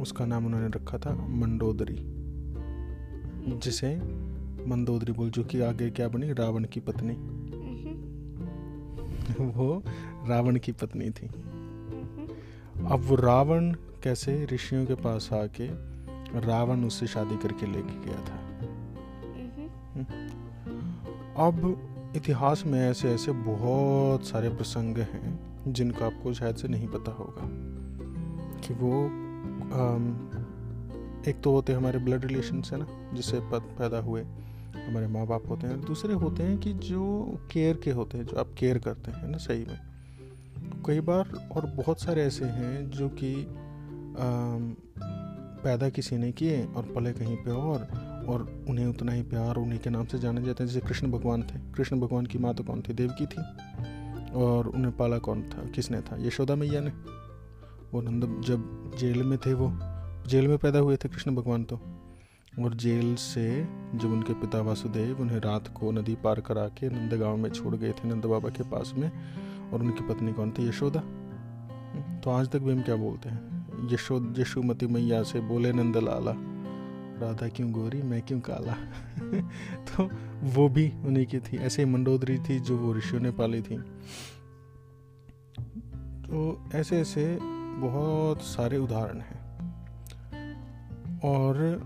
उसका 0.01 0.25
नाम 0.25 0.45
उन्होंने 0.45 0.67
रखा 0.67 0.97
था 0.97 1.27
मंडोदरी। 1.27 1.95
जिसे 3.59 3.95
मंदोदरी 4.65 5.11
बोल 5.11 5.29
जो 5.29 5.43
कि 5.43 5.61
आगे 5.61 5.89
क्या 5.89 6.07
बनी? 6.07 6.33
रावण 6.33 6.63
की 6.63 6.79
पत्नी। 6.79 7.13
हम्म। 7.13 7.95
वो 9.49 9.83
रावण 10.27 10.55
की 10.55 10.71
पत्नी 10.71 11.09
थी। 11.09 11.27
हम्म। 11.27 12.87
अब 12.87 12.99
वो 12.99 13.15
रावण 13.15 13.71
कैसे 14.03 14.45
ऋषियों 14.45 14.85
के 14.85 14.95
पास 14.95 15.29
आके 15.33 15.67
रावण 16.39 16.85
उससे 16.85 17.07
शादी 17.07 17.37
करके 17.37 17.65
लेके 17.65 18.05
गया 18.05 18.19
था। 18.19 18.47
अब 21.47 21.87
इतिहास 22.15 22.63
में 22.65 22.79
ऐसे 22.79 23.09
ऐसे 23.11 23.31
बहुत 23.31 24.25
सारे 24.25 24.49
प्रसंग 24.49 24.97
हैं 24.97 25.46
जिनका 25.67 26.05
आपको 26.05 26.33
शायद 26.33 26.55
से 26.55 26.67
नहीं 26.67 26.87
पता 26.87 27.11
होगा 27.11 27.49
कि 28.59 28.73
वो 28.73 29.05
आम, 29.75 30.13
एक 31.27 31.41
तो 31.41 31.51
होते 31.51 31.71
हैं 31.71 31.79
हमारे 31.79 31.99
ब्लड 31.99 32.25
रिलेशन 32.25 32.61
है 32.73 32.77
ना 32.77 32.87
जिससे 33.13 33.39
पैदा 33.43 33.99
हुए 33.99 34.23
हमारे 34.87 35.07
माँ 35.07 35.25
बाप 35.27 35.49
होते 35.49 35.67
हैं। 35.67 35.79
दूसरे 35.81 36.13
होते 36.13 36.43
हैं 36.43 36.57
कि 36.57 36.73
जो 36.73 37.03
केयर 37.51 37.75
के 37.75 37.91
होते 37.91 38.17
हैं 38.17 38.25
जो 38.25 38.37
आप 38.37 38.53
केयर 38.57 38.77
करते 38.77 39.11
हैं 39.11 39.27
ना 39.27 39.37
सही 39.37 39.65
में। 39.65 39.79
कई 40.85 40.99
बार 40.99 41.49
और 41.51 41.65
बहुत 41.65 42.01
सारे 42.01 42.23
ऐसे 42.23 42.45
हैं 42.45 42.89
जो 42.89 43.09
कि 43.09 43.33
पैदा 45.63 45.89
किसी 45.89 46.17
ने 46.17 46.31
किए 46.31 46.63
और 46.65 46.83
पले 46.95 47.11
कहीं 47.13 47.35
पे 47.35 47.51
और 47.51 47.87
और 48.29 48.41
उन्हें 48.69 48.85
उतना 48.85 49.11
ही 49.11 49.21
प्यार 49.23 49.55
उन्हीं 49.55 49.79
के 49.79 49.89
नाम 49.89 50.05
से 50.05 50.19
जाने 50.19 50.41
जाते 50.41 50.63
हैं। 50.63 50.71
जैसे 50.71 50.87
कृष्ण 50.87 51.11
भगवान 51.11 51.43
थे। 51.43 51.59
कृष्ण 51.73 51.99
भगवान 51.99 52.25
की 52.25 52.37
माँ 52.37 52.53
तो 52.53 52.63
कौन 52.63 52.81
थी? 52.81 52.93
देवकी 52.93 53.25
थी। 53.25 53.41
और 54.37 54.67
उन्हें 54.67 54.97
पाला 54.97 55.17
कौन 55.17 55.41
था? 55.41 55.69
किसने 55.69 56.01
था? 56.01 56.27
यशोदा 56.27 56.55
मैया 56.55 56.81
ने? 56.81 56.89
वो 57.93 58.01
नंद, 58.01 58.41
जब 58.45 58.91
जेल 58.97 59.23
में 59.23 59.37
थे 59.37 59.53
वो, 59.53 59.71
जेल 60.29 60.47
में 60.47 60.57
पैदा 60.57 60.79
हुए 60.79 60.97
थे 60.97 61.09
कृष्ण 61.09 61.35
भगवान 61.35 61.63
तो। 61.63 61.79
और 62.59 62.73
जेल 62.73 63.15
से 63.15 63.67
जब 63.95 64.11
उनके 64.11 64.33
पिता 64.33 64.61
वासुदेव 64.61 65.21
उन्हें 65.21 65.37
रात 65.37 65.67
को 65.67 65.91
नदी 65.91 66.15
पार 66.15 66.39
करा 66.39 66.67
के 66.67 66.89
नंद 66.89 67.13
गाँव 67.13 67.37
में 67.37 67.49
छोड़ 67.49 67.75
गए 67.75 67.91
थे 67.91 68.07
नंद 68.07 68.25
बाबा 68.25 68.49
के 68.49 68.63
पास 68.63 68.93
में, 68.97 69.11
और 69.71 69.79
उनकी 69.79 70.13
पत्नी 70.13 70.33
कौन 70.33 70.51
थी? 70.51 70.69
यशोदा। 70.69 70.99
तो 72.23 72.31
आज 72.31 72.49
तक 72.49 72.59
भी 72.59 72.71
हम 72.71 72.81
क्या 72.81 72.95
बोलते 72.95 73.29
हैं? 73.29 73.67
यशो, 73.93 74.33
यशुमती 74.37 74.87
मैया 74.87 75.23
से 75.23 75.39
बोले 75.39 75.71
नंद 75.71 75.97
लाला 75.97 76.56
राधा 77.19 77.47
क्यों 77.47 77.71
गोरी? 77.71 78.01
मैं 78.01 78.21
क्यों 78.21 78.39
काला? 78.39 78.73
तो 79.83 80.09
वो 80.43 80.69
भी 80.69 80.93
उन्हीं 81.05 81.25
की 81.25 81.39
थी। 81.39 81.57
ऐसे 81.57 81.85
मंडोदरी 81.85 82.39
थी 82.39 82.59
जो 82.59 82.77
वो 82.77 82.93
ऋषियों 82.93 83.21
ने 83.21 83.31
पाली 83.31 83.61
थी। 83.61 83.77
तो 86.21 86.69
ऐसे 86.75 86.97
ऐसे 86.97 87.39
बहुत 87.77 88.41
सारे 88.41 88.77
उदाहरण 88.77 89.19
हैं। 89.19 89.47
और 91.19 91.81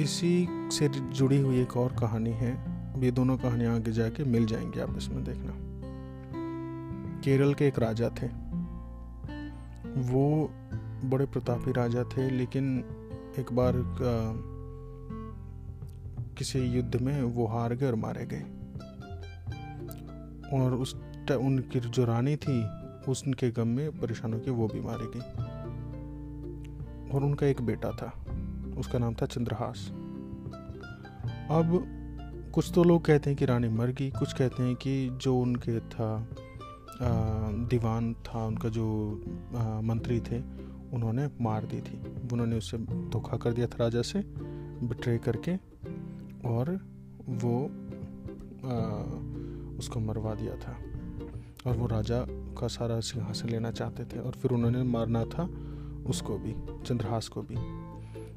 इसी 0.00 0.48
से 0.50 0.88
जुड़ी 0.88 1.40
हुई 1.40 1.60
एक 1.60 1.76
और 1.76 1.96
कहानी 2.00 2.30
है। 2.30 2.78
ये 3.04 3.10
दोनों 3.10 3.38
कहानियाँ 3.38 3.76
आगे 3.76 3.92
जाके 3.92 4.24
मिल 4.24 4.46
जाएँगी, 4.46 4.80
आप 4.80 4.94
इसमें 4.96 5.24
देखना। 5.24 5.52
केरल 7.20 7.54
के 7.54 7.66
एक 7.66 7.78
राजा 7.78 8.08
थे। 8.08 8.26
वो 10.00 10.50
बड़े 11.04 11.26
प्रतापी 11.26 11.72
राजा 11.72 12.04
थे, 12.04 12.30
लेकिन 12.30 12.84
एक 13.38 13.52
बार 13.52 13.72
किसी 16.38 16.58
युद्ध 16.58 16.96
में 16.96 17.22
वो 17.22 17.46
हार 17.46 17.74
गए 17.74 17.86
और 17.86 17.94
मारे 17.94 18.26
गए। 18.26 18.42
और 20.58 20.74
उस 20.74 20.94
उनकी 21.32 21.80
जो 21.80 22.04
रानी 22.04 22.36
थी, 22.36 22.62
उसके 23.08 23.50
गम 23.50 23.68
में 23.68 23.98
परेशान 24.00 24.34
होकर 24.34 24.50
वो 24.50 24.68
भी 24.68 24.80
मारी 24.80 25.06
गई। 25.06 25.26
और 27.10 27.24
उनका 27.24 27.46
एक 27.46 27.60
बेटा 27.62 27.90
था, 27.90 28.12
उसका 28.78 28.98
नाम 28.98 29.14
था 29.14 29.26
चंद्रहास। 29.26 29.88
अब 31.50 31.84
कुछ 32.54 32.70
तो 32.74 32.84
लोग 32.84 33.04
कहते 33.04 33.30
हैं 33.30 33.38
कि 33.38 33.44
रानी 33.44 33.68
मर 33.68 33.90
गई, 33.90 34.10
कुछ 34.10 34.32
कहते 34.32 34.62
हैं 34.62 34.74
कि 34.76 35.08
जो 35.12 35.38
उनके 35.38 35.80
था 35.80 36.28
दीवान 37.70 38.14
था, 38.14 38.46
उनका 38.46 38.68
जो 38.68 38.86
मंत्री 39.84 40.20
थे 40.20 40.67
उन्होंने 40.92 41.28
मार 41.40 41.64
दी 41.64 41.80
थी। 41.80 42.02
उन्होंने 42.32 42.56
उससे 42.56 42.78
धोखा 42.78 43.36
कर 43.36 43.52
दिया 43.52 43.66
था 43.66 43.76
राजा 43.80 44.02
से 44.02 44.18
बिट्रे 44.82 45.18
करके 45.18 45.56
और 46.48 46.80
वो 47.28 47.70
आ, 48.64 48.78
उसको 49.78 50.00
मरवा 50.00 50.34
दिया 50.34 50.56
था। 50.56 50.76
और 51.66 51.76
वो 51.76 51.86
राजा 51.86 52.26
का 52.28 52.68
सारा 52.68 53.00
सिंहासन 53.00 53.48
लेना 53.48 53.70
चाहते 53.70 54.04
थे 54.04 54.18
और 54.20 54.32
फिर 54.32 54.50
उन्होंने 54.50 54.82
मारना 54.82 55.24
था 55.24 55.48
उसको 56.06 56.38
भी 56.38 56.54
चंद्रहास 56.86 57.28
को 57.28 57.42
भी। 57.42 57.54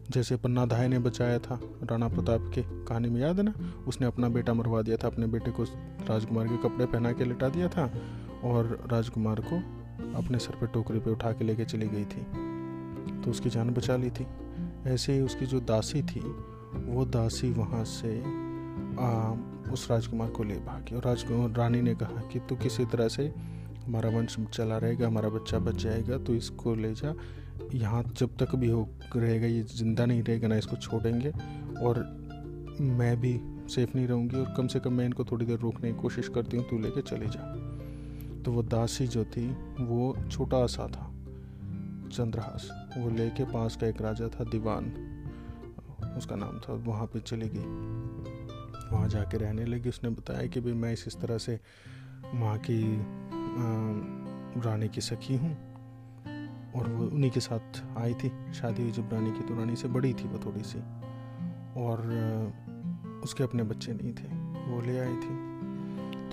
जैसे 0.09 0.35
पन्ना 0.35 0.65
धाय 0.65 0.87
ने 0.87 0.99
बचाया 0.99 1.39
था 1.39 1.59
राणा 1.83 2.07
प्रताप 2.07 2.51
के 2.55 2.85
कहानी 2.85 3.09
में 3.09 3.21
याद 3.21 3.37
है 3.37 3.43
ना? 3.43 3.53
उसने 3.87 4.07
अपना 4.07 4.29
बेटा 4.29 4.53
मरवा 4.53 4.81
दिया 4.81 4.97
था 4.97 5.07
अपने 5.07 5.27
बेटे 5.27 5.51
को 5.51 5.63
राजकुमार 6.09 6.47
के 6.47 6.57
कपड़े 6.57 6.85
पहना 6.85 7.11
के 7.11 7.25
लिटा 7.25 7.49
दिया 7.49 7.67
था 7.67 7.93
और 8.43 8.87
राजकुमार 8.91 9.39
को 9.39 9.80
अपने 10.15 10.39
सर 10.39 10.55
पर 10.55 10.67
टोकरी 10.67 10.99
पे 10.99 11.11
उठा 11.11 11.31
के 11.31 11.45
लेके 11.45 11.65
चली 11.65 11.87
गई 11.87 12.05
थी। 12.05 12.21
तो 13.21 13.31
उसकी 13.31 13.49
जान 13.49 13.69
बचा 13.69 13.95
ली 13.97 14.09
थी। 14.09 14.25
ऐसे 14.87 15.13
ही 15.13 15.21
उसकी 15.21 15.45
जो 15.45 15.59
दासी 15.61 16.01
थी 16.03 16.19
वो 16.85 17.05
दासी 17.05 17.51
वहाँ 17.51 17.83
से 17.85 18.19
आ, 18.99 19.33
उस 19.73 19.87
राजकुमार 19.91 20.29
को 20.29 20.43
ले 20.43 20.55
भागी। 20.55 20.95
और 20.95 21.03
राजकुमार 21.05 21.57
रानी 21.57 21.81
ने 21.81 21.95
कहा 21.95 22.21
कि 22.31 22.39
तू 22.39 22.55
किसी 22.55 22.85
तरह 22.85 23.07
से 23.07 23.27
हमारा 23.85 24.09
वंश 24.09 24.37
चला 24.53 24.77
रहेगा 24.77 25.07
हमारा 25.07 25.29
बच्चा 25.29 25.59
बच 25.59 25.75
जाएगा 25.75 26.17
तो 26.17 26.35
इसको 26.35 26.75
ले 26.75 26.93
जा। 26.93 27.13
यहाँ 27.73 28.03
जब 28.17 28.35
तक 28.37 28.55
भी 28.55 28.69
हो 28.69 28.87
रहेगा 29.15 29.47
ये 29.47 29.61
ज़िंदा 29.75 30.05
नहीं 30.05 30.23
रहेगा 30.23 30.47
ना 30.47 30.55
इसको 30.55 30.75
छोड़ेंगे। 30.77 31.31
और 31.81 32.03
मैं 32.81 33.15
भी 33.21 33.39
सेफ़ 33.69 33.89
नहीं 33.95 34.07
रहूँगी 34.07 34.37
और 34.37 34.53
कम 34.57 34.67
से 34.67 34.79
कम 34.79 34.93
मैं 34.93 35.05
इनको 35.05 35.23
थोड़ी 35.23 35.45
देर 35.45 35.59
रोकने 35.59 35.91
की 35.91 35.99
कोशिश 35.99 36.27
करती 36.27 36.57
हूँ 36.57 36.69
तू 36.69 36.77
लेके 36.77 37.01
चले 37.01 37.27
जा। 37.27 37.43
तो 38.41 38.51
वो 38.51 38.63
दासी 38.63 39.07
जो 39.07 39.25
थी, 39.25 39.47
वो 39.83 40.17
छोटा 40.31 40.65
सा 40.65 40.87
था। 40.87 41.07
चंद्रहास, 42.09 42.91
वो 42.97 43.09
लेके 43.09 43.43
पास 43.43 43.75
का 43.75 43.87
एक 43.87 44.01
राजा 44.01 44.27
था, 44.27 44.43
दीवान। 44.43 44.85
उसका 46.17 46.35
नाम 46.35 46.59
था, 46.59 46.73
वहाँ 46.73 47.05
पे 47.05 47.19
चली 47.19 47.49
गई। 47.53 47.63
वहाँ 48.95 49.09
जाके 49.09 49.37
रहने 49.37 49.65
लगी। 49.65 49.89
उसने 49.89 50.09
बताया 50.09 50.47
कि 50.47 50.61
भाई, 50.61 50.73
मैं 50.73 50.93
इस 50.93 51.17
तरह 51.21 51.37
से 51.37 51.59
वहाँ 52.33 52.57
की 52.57 52.97
रानी 54.61 54.87
की 54.87 55.01
सखी 55.01 55.37
हूँ। 55.37 55.71
और 56.75 56.89
वो 56.89 57.05
उन्हीं 57.05 57.31
के 57.31 57.39
साथ 57.39 57.97
आई 57.97 58.13
थी। 58.13 58.53
शादी 58.53 58.81
हुई 58.81 58.91
जब 58.91 59.13
रानी 59.13 59.31
की 59.31 59.39
तो 59.39 59.55
रानी 59.55 59.75
से 59.75 59.87
बड़ी 59.87 60.13
थी 60.13 60.27
वो 60.27 60.39
थोड़ी 60.45 60.63
सी। 60.63 60.79
और 61.81 61.99
उसके 63.23 63.43
अपने 63.43 63.63
बच्चे 63.63 63.93
नहीं 63.93 64.13
थे। 64.13 64.27
वो 64.71 64.81
ले 64.81 64.99
आई 64.99 65.15
थी। 65.15 65.60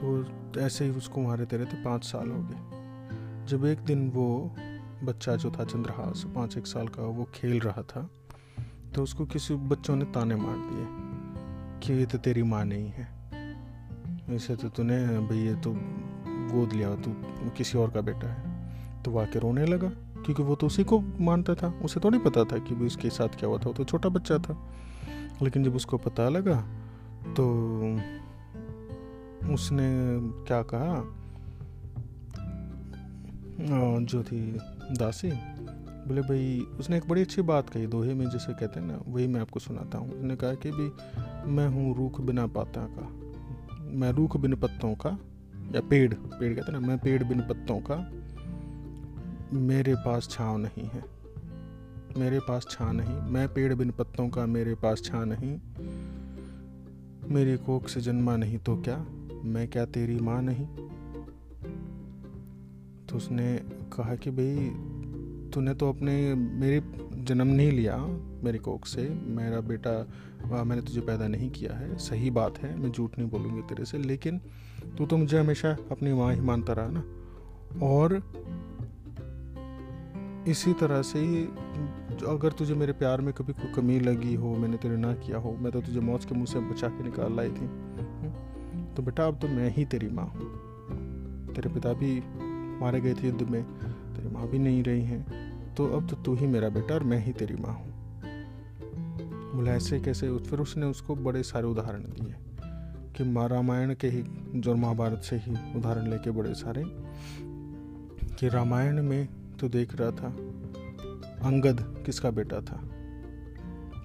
तो 0.00 0.60
ऐसे 0.60 0.84
ही 0.84 0.90
उसको 0.90 1.20
वहाँ 1.20 1.36
रहते 1.36 1.56
रहते 1.56 1.82
पाँच 1.84 2.04
साल 2.04 2.30
हो 2.30 2.42
गए। 2.42 3.46
जब 3.46 3.64
एक 3.66 3.78
दिन 3.80 4.08
वो 4.10 4.28
बच्चा 5.04 5.34
जो 5.36 5.50
था 5.50 5.64
चंद्रहास, 5.64 6.24
पाँच 6.34 6.56
एक 6.56 6.66
साल 6.66 6.88
का, 6.88 7.02
वो 7.02 7.28
खेल 7.34 7.60
रहा 7.60 7.82
था 7.82 8.08
तो 8.94 9.02
उसको 9.02 9.26
किसी 9.26 9.54
बच्चों 9.68 9.96
ने 9.96 10.04
ताने 10.04 10.36
मार 10.36 10.56
दिए 10.60 10.86
कि 11.82 11.92
ये 11.92 12.06
तो 12.06 12.18
तेरी 12.18 12.42
माँ 12.42 12.64
नहीं 12.64 12.88
है। 12.88 13.06
ऐसे 14.30 14.56
तो 14.56 14.68
तूने, 14.68 14.98
भाई 15.20 15.38
ये 15.38 15.54
तो 15.56 15.72
गोद 16.52 16.72
लिया, 16.72 16.94
तू 16.94 17.10
किसी 17.56 17.78
और 17.78 17.90
का 17.90 18.00
बेटा 18.00 18.28
है। 18.28 19.02
तो 19.02 19.10
वो 19.10 19.18
आके 19.18 19.38
रोने 19.38 19.66
लगा, 19.66 19.88
क्योंकि 20.24 20.42
वो 20.42 20.54
तो 20.54 20.66
उसी 20.66 20.84
को 20.84 21.00
मानता 21.20 21.54
था। 21.54 21.68
उसे 21.84 22.00
थोड़ी 22.00 22.18
पता 22.18 22.44
था 22.44 22.58
कि 22.58 22.74
भाई 22.74 22.86
उसके 22.86 23.10
साथ 23.10 23.38
क्या 23.38 23.48
हुआ 23.48 23.58
था, 23.58 23.66
वो 23.66 23.72
तो 23.72 23.84
छोटा 23.84 24.08
बच्चा 24.08 24.38
था। 24.38 24.56
लेकिन 25.42 25.64
जब 25.64 25.76
उसको 25.76 25.98
पता 25.98 26.28
लगा 26.28 26.60
तो 27.28 27.44
उसने 29.54 29.88
क्या 30.46 30.62
कहा? 30.62 31.14
जो 34.00 34.22
थी 34.22 34.40
दासी, 34.96 35.30
बोले, 36.08 36.20
भाई, 36.20 36.60
उसने 36.78 36.96
एक 36.96 37.08
बड़ी 37.08 37.22
अच्छी 37.22 37.42
बात 37.42 37.70
कही 37.70 37.86
दोहे 37.86 38.14
में, 38.14 38.28
जैसे 38.30 38.52
कहते 38.52 38.80
हैं 38.80 38.86
ना, 38.86 38.98
वही 39.06 39.26
मैं 39.26 39.40
आपको 39.40 39.60
सुनाता 39.60 39.98
हूँ। 39.98 40.10
उसने 40.10 40.36
कहा 40.36 40.54
कि 40.54 40.70
भी 40.70 40.90
मैं 41.50 41.68
हूँ 41.68 41.96
रूख 41.96 42.20
बिना 42.20 42.46
पाता 42.46 42.86
का। 42.90 43.08
मैं 43.90 44.12
रूख 44.12 44.36
बिन 44.36 44.54
पत्तों 44.54 44.94
का, 44.94 45.10
या 45.74 45.80
पेड़ 45.80 46.14
पेड़ 46.14 46.54
कहते 46.54 46.72
हैं 46.72 46.80
ना, 46.80 46.86
मैं 46.86 46.98
पेड़ 46.98 47.22
बिन 47.24 47.40
पत्तों 47.40 47.80
का, 47.80 47.96
मेरे 49.58 49.94
पास 49.94 50.28
छाँव 50.30 50.56
नहीं 50.58 50.84
है। 50.84 51.02
मेरे 52.16 52.40
पास 52.40 52.66
छा 52.70 52.92
नहीं, 52.92 53.20
मैं 53.32 53.48
पेड़ 53.48 53.74
बिन 53.74 53.90
पत्तों 53.90 54.28
का, 54.28 54.46
मेरे 54.46 54.74
पास 54.74 55.02
छा 55.02 55.24
नहीं। 55.24 55.58
मेरी 57.28 57.56
कोख 57.56 57.88
से 57.88 58.00
जन्मा 58.00 58.36
नहीं 58.36 58.58
तो 58.58 58.76
क्या? 58.76 59.06
मैं 59.44 59.68
क्या 59.68 59.84
तेरी 59.84 60.16
माँ 60.16 60.42
नहीं? 60.42 60.66
तो 63.06 63.16
उसने 63.16 63.56
कहा 63.92 64.14
कि 64.14 64.30
भाई, 64.30 64.70
तूने 65.50 65.74
तो 65.74 65.88
अपने, 65.88 66.34
मेरे 66.34 66.82
जन्म 67.24 67.46
नहीं 67.46 67.72
लिया 67.72 67.96
मेरी 68.44 68.58
कोख 68.58 68.86
से। 68.86 69.08
मेरा 69.08 69.60
बेटा 69.60 70.08
मैंने 70.64 70.82
तुझे 70.82 71.00
पैदा 71.00 71.28
नहीं 71.28 71.50
किया 71.50 71.72
है। 71.72 71.96
सही 71.98 72.30
बात 72.30 72.58
है, 72.58 72.76
मैं 72.76 72.92
झूठ 72.92 73.18
नहीं 73.18 73.30
बोलूँगी 73.30 73.62
तेरे 73.62 73.84
से, 73.84 73.98
लेकिन 73.98 74.40
तू 74.98 75.06
तो 75.06 75.16
मुझे 75.16 75.38
हमेशा 75.38 75.76
अपनी 75.90 76.12
माँ 76.12 76.34
ही 76.34 76.40
मानता 76.40 76.72
रहा 76.72 76.88
ना। 76.90 77.04
और 77.86 78.14
इसी 80.50 80.72
तरह 80.72 81.02
से 81.02 81.18
ही 81.18 81.44
अगर 82.26 82.52
तुझे 82.52 82.74
मेरे 82.74 82.92
प्यार 82.92 83.20
में 83.20 83.34
कभी 83.34 83.52
कोई 83.52 83.72
कमी 83.72 84.00
लगी 84.00 84.34
हो 84.34 84.54
मैंने 84.56 84.76
तेरे 84.76 84.96
ना 84.96 85.14
किया 85.14 85.38
हो 85.38 85.52
मैं 85.52 85.72
तो 85.72 85.80
तुझे 85.80 86.00
मौत 86.00 86.24
के 86.24 86.34
मुँह 86.34 86.46
से 86.46 86.60
बचा 86.60 86.88
के 86.88 87.04
निकाल 87.04 87.36
लाई 87.36 87.48
थी 87.48 87.64
हम्म, 87.64 88.84
तो 88.94 89.02
बेटा 89.02 89.26
अब 89.26 89.38
तो 89.38 89.48
मैं 89.48 89.70
ही 89.70 89.84
तेरी 89.84 90.08
माँ 90.08 90.24
हूँ। 90.24 91.54
तेरे 91.54 91.68
पिता 91.68 91.92
भी 91.92 92.22
मारे 92.80 93.00
गए 93.00 93.14
थे 93.14 93.26
युद्ध 93.26 93.42
में 93.42 93.64
तेरी 94.16 94.28
माँ 94.28 94.48
भी 94.48 94.58
नहीं 94.58 94.82
रही 94.82 95.02
हैं 95.02 95.48
तो 95.74 95.86
अब 95.86 96.08
तो 96.08 96.16
तू 96.16 96.34
ही 96.34 96.46
मेरा 96.46 96.68
बेटा 96.68 96.94
और 96.94 97.04
मैं 97.04 97.24
ही 97.24 97.32
तेरी 97.32 97.54
माँ 97.54 97.74
हूँ। 97.74 97.94
बोला 99.54 99.72
ऐसे 99.72 100.00
कैसे? 100.00 100.38
फिर 100.38 100.58
उसने 100.58 100.86
उसको 100.86 101.14
बड़े 101.16 101.42
सारे 101.42 101.66
उदाहरण 101.66 102.00
दिए 102.00 102.34
कि 103.16 103.48
रामायण 103.48 103.94
के 103.94 104.08
ही 104.08 104.24
जो 104.60 104.74
महाभारत 104.74 105.18
से 105.18 105.36
ही 105.36 105.78
उदाहरण 105.78 106.06
लेके 106.06 106.30
बड़े 106.30 106.54
सारे 106.54 106.82
कि 108.36 108.48
रामायण 108.48 109.02
में 109.02 109.28
तो 109.60 109.68
देख 109.68 109.94
रहा 109.94 110.10
था। 110.10 110.26
अंगद 111.48 112.02
किसका 112.06 112.30
बेटा 112.30 112.60
था? 112.60 112.76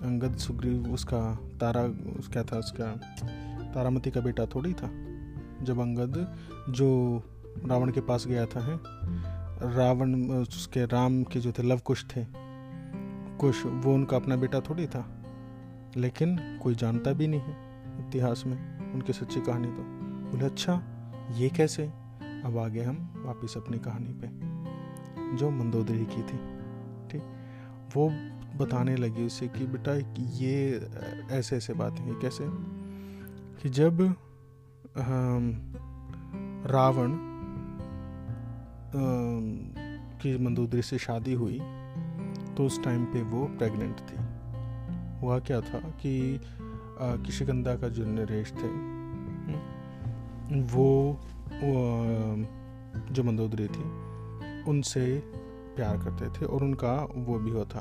अंगद 0.08 0.38
सुग्रीव 0.38 0.94
उसका 0.94 1.36
तारा 1.60 1.88
क्या 2.32 2.44
था 2.44 2.58
उसका, 2.58 2.92
तारामती 3.74 4.12
का 4.12 4.22
बेटा 4.22 4.46
थोड़ी 4.46 4.74
था। 4.74 4.88
जब 5.62 5.80
अंगद, 5.80 6.38
जो 6.70 7.18
रावण 7.66 7.92
के 7.92 8.02
पास 8.02 8.28
गया 8.28 8.46
था, 8.46 8.60
है? 8.60 8.80
रावण, 9.76 10.30
उसके 10.30 10.86
राम 10.86 11.24
के 11.24 11.40
जो 11.40 11.52
थे 11.52 11.64
लव 11.64 11.80
कुश 11.80 12.06
थे, 12.06 12.26
कुश, 13.38 13.66
वो 13.66 13.94
उनका 13.94 14.18
अपना 14.18 14.36
बेटा 14.36 14.60
थोड़ी 14.60 14.88
था। 14.88 15.24
लेकिन 15.98 16.60
कोई 16.64 16.76
जानता 16.76 17.14
भी 17.14 17.28
नहीं 17.28 17.40
है 17.40 17.56
इतिहास 18.08 18.44
में 18.48 18.92
उनकी 18.94 19.14
सच्ची 19.14 19.42
कहानी 19.42 19.68
तो। 19.68 19.84
बोले 20.32 20.46
अच्छा 20.46 20.84
ये 21.32 21.50
कैसे? 21.50 21.84
अब 22.46 22.58
आगे 22.58 22.84
हम 22.84 23.24
वापस 23.26 23.58
अपनी 23.58 23.78
कहानी 23.78 24.14
पे 24.14 24.53
जो 25.34 25.50
मंदोदरी 25.50 26.06
की 26.06 26.22
थी 26.22 26.38
ठीक? 27.10 27.24
वो 27.96 28.10
बताने 28.58 28.96
लगी 28.96 29.26
उसे 29.26 29.48
कि 29.48 29.66
बेटा 29.66 29.94
ये 30.20 30.88
ऐसे 31.32 31.58
ऐसे 31.58 31.74
बातें 31.74 32.04
हैं 32.04 32.20
कैसे? 32.20 32.46
कि 33.62 33.70
जब 33.70 34.16
रावण 36.68 37.18
की 40.22 40.38
मंदोदरी 40.38 40.82
से 40.82 40.98
शादी 40.98 41.34
हुई 41.34 41.60
तो 42.56 42.66
उस 42.66 42.84
टाइम 42.84 43.06
पे 43.06 43.22
वो 43.22 43.46
प्रेग्नेंट 43.46 43.96
थी। 44.00 44.18
हुआ 45.22 45.40
क्या 45.40 45.62
था 45.62 45.80
कि 45.80 46.42
किशिकंदा 46.98 47.76
का 47.76 47.88
जो 47.88 48.06
नरेश 48.06 48.52
थे 48.52 48.68
वो, 50.62 51.20
वो 51.54 51.74
जो 53.12 53.24
मंदोदरी 53.24 53.68
थी 53.68 53.84
उनसे 54.68 55.20
प्यार 55.76 55.98
करते 55.98 56.30
थे 56.30 56.46
और 56.46 56.64
उनका 56.64 57.08
वो 57.16 57.40
भी 57.40 57.52
होता 57.52 57.80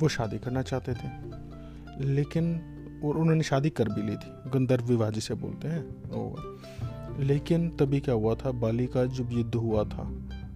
वो 0.00 0.08
शादी 0.08 0.38
करना 0.38 0.62
चाहते 0.62 0.94
थे। 0.94 1.08
लेकिन 2.04 2.60
और 3.04 3.16
उन्होंने 3.16 3.42
शादी 3.42 3.70
कर 3.70 3.88
भी 3.88 4.02
ली 4.02 4.16
थी 4.16 4.50
गंधर्व 4.50 4.84
विवाह 4.84 5.10
जिसे 5.10 5.34
बोलते 5.34 5.68
हैं 5.68 5.84
लेकिन 7.20 7.70
तभी 7.70 8.00
क्या 8.00 8.14
हुआ 8.14 8.34
था 8.34 8.50
बाली 8.50 8.86
का 8.86 9.04
जब 9.04 9.32
युद्ध 9.32 9.54
हुआ 9.54 9.84
था 9.84 10.12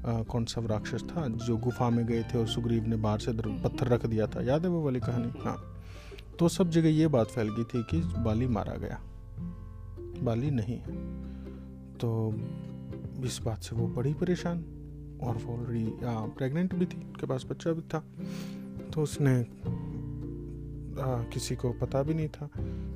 आ, 0.06 0.23
कौन 0.23 0.44
सा 0.44 0.61
राक्षस 0.61 1.02
था 1.02 1.28
जो 1.28 1.56
गुफा 1.56 1.90
में 1.90 2.06
गए 2.06 2.23
थे 2.23 2.38
और 2.38 2.47
सुग्रीव 2.47 2.87
ने 2.87 2.97
बाहर 2.97 3.18
से 3.18 3.32
पत्थर 3.32 3.87
रख 3.87 4.06
दिया 4.06 4.26
था 4.26 4.42
याद 4.42 4.62
है 4.62 4.70
वो 4.70 4.85
वाली 4.85 5.00
कहानी? 5.00 5.32
हाँ। 5.44 5.82
तो 6.38 6.49
सब 6.49 6.70
जगह 6.70 6.88
ये 6.88 7.08
बात 7.08 7.26
फैल 7.26 7.49
गई 7.49 7.64
थी 7.64 7.82
कि 7.82 8.00
बाली 8.00 8.47
मारा 8.47 8.75
गया। 8.75 9.00
बाली 10.23 10.50
नहीं 10.50 10.78
तो 11.94 12.30
इस 13.27 13.41
बात 13.45 13.63
से 13.63 13.77
वो 13.77 13.87
बड़ी 13.87 14.15
परेशान 14.15 14.59
और 15.23 15.37
वो 15.37 15.57
ऑलरेडी 15.57 15.93
प्रेग्नेंट 16.37 16.75
भी 16.75 16.87
थी 16.87 16.97
उनके 16.97 17.27
पास 17.27 17.47
बच्चा 17.51 17.73
भी 17.73 17.83
था। 17.83 17.99
तो 18.95 19.03
उसने 19.03 19.41
आ, 20.99 21.23
किसी 21.23 21.57
को 21.57 21.73
पता 21.73 22.03
भी 22.03 22.15
नहीं 22.15 22.29
था। 22.29 22.47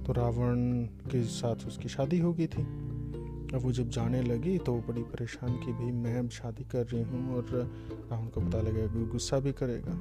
तो 0.06 0.12
रावण 0.12 0.84
के 1.10 1.22
साथ 1.22 1.66
उसकी 1.66 1.88
शादी 1.88 2.18
हो 2.18 2.32
गई 2.32 2.46
थी। 2.46 2.62
अब 3.54 3.60
वो 3.62 3.72
जब 3.72 3.88
जाने 3.88 4.22
लगी 4.22 4.58
तो 4.58 4.72
वो 4.72 4.80
बड़ी 4.80 5.02
परेशान 5.02 5.52
कि 5.56 5.72
भाई 5.72 5.90
मैं 5.92 6.18
अब 6.18 6.28
शादी 6.28 6.64
कर 6.64 6.86
रही 6.86 7.02
हूँ 7.02 7.34
और 7.36 7.44
रावण 8.10 8.26
को 8.26 8.40
पता 8.40 8.60
लगेगा 8.60 9.10
गुस्सा 9.12 9.38
भी 9.38 9.52
करेगा। 9.52 9.94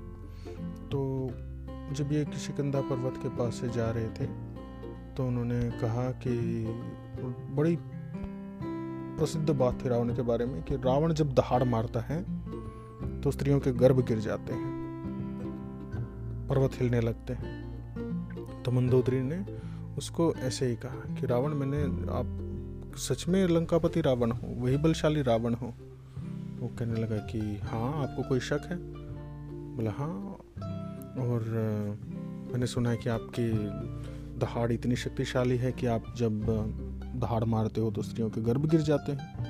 तो 0.88 1.30
जब 1.94 2.12
ये 2.12 2.26
किशिकंदा 2.26 2.82
पर्वत 2.82 3.18
के 3.18 3.30
पास 3.30 3.56
से 3.56 3.70
जा 3.70 3.90
रहे 3.92 4.10
थे 4.10 4.26
तो 5.16 5.28
उन्होंने 5.28 5.60
कहा 5.72 6.10
कि 6.12 6.36
बड़ी 7.56 7.76
प्रसिद्ध 9.22 9.50
बात 9.50 9.84
थी 9.84 9.90
रावण 9.90 10.16
के 10.16 10.22
बारे 10.22 10.46
में 10.46 10.62
कि 10.64 10.76
रावण 10.76 11.14
जब 11.14 11.34
दहाड़ 11.34 11.64
मारता 11.64 12.00
है 12.00 12.24
तो 13.22 13.32
स्त्रियों 13.32 13.60
के 13.60 13.72
गर्भ 13.72 14.00
गिर 14.06 14.20
जाते 14.20 14.54
हैं, 14.54 14.70
पर्वत 16.50 16.72
हिलने 16.76 17.02
लगते 17.02 17.34
हैं। 17.34 18.64
तो 18.66 18.72
मंदोदरी 18.72 19.22
ने 19.22 19.38
उसको 19.98 20.34
ऐसे 20.36 20.66
ही 20.68 20.76
कहा 20.76 21.14
कि 21.16 21.28
रावण, 21.28 21.54
मैंने 21.54 21.84
आप 22.12 22.96
सच 22.98 23.28
में 23.28 23.48
लंकापति 23.48 24.02
रावण 24.02 24.32
हो 24.32 24.48
वही 24.56 24.78
बलशाली 24.78 25.22
रावण 25.22 25.54
हो। 25.54 25.74
वो 26.60 26.68
कहने 26.80 27.00
लगा 27.00 27.18
कि 27.18 27.40
हाँ 27.64 27.94
आपको 28.04 28.28
कोई 28.30 28.40
शक 28.40 28.66
है? 28.66 28.78
बोला 29.76 29.92
हाँ। 29.92 30.14
और 31.22 31.46
मैंने 32.52 32.68
सुना 32.68 32.90
है 32.90 32.98
कि 32.98 33.10
आपकी 33.10 33.50
दहाड़ 34.40 34.72
इतनी 34.72 34.96
शक्तिशाली 34.96 35.58
है 35.58 35.72
कि 35.72 35.88
आप 35.88 36.14
जब 36.18 36.44
दहाड़ 37.16 37.44
मारते 37.44 37.82
हो 37.82 37.92
तो 37.92 38.02
स्त्रियों 38.02 38.30
के 38.30 38.42
गर्भ 38.42 38.66
गिर 38.66 38.82
जाते 38.82 39.12
हैं। 39.12 39.50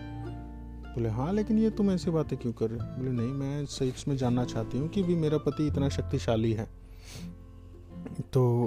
बोले 0.95 1.09
हाँ 1.09 1.31
लेकिन 1.33 1.59
ये 1.59 1.69
तुम 1.69 1.91
ऐसी 1.91 2.11
बातें 2.11 2.37
क्यों 2.39 2.53
कर 2.53 2.69
रहे 2.69 2.79
हो? 2.79 2.85
बोले, 2.97 3.11
नहीं, 3.11 3.31
मैं 3.33 3.65
सच 3.65 4.05
में 4.07 4.15
जानना 4.17 4.45
चाहती 4.45 4.77
हूँ 4.77 4.87
कि 4.89 5.03
भी 5.03 5.15
मेरा 5.15 5.37
पति 5.37 5.67
इतना 5.67 5.89
शक्तिशाली 5.89 6.53
है। 6.53 6.65
तो 8.33 8.65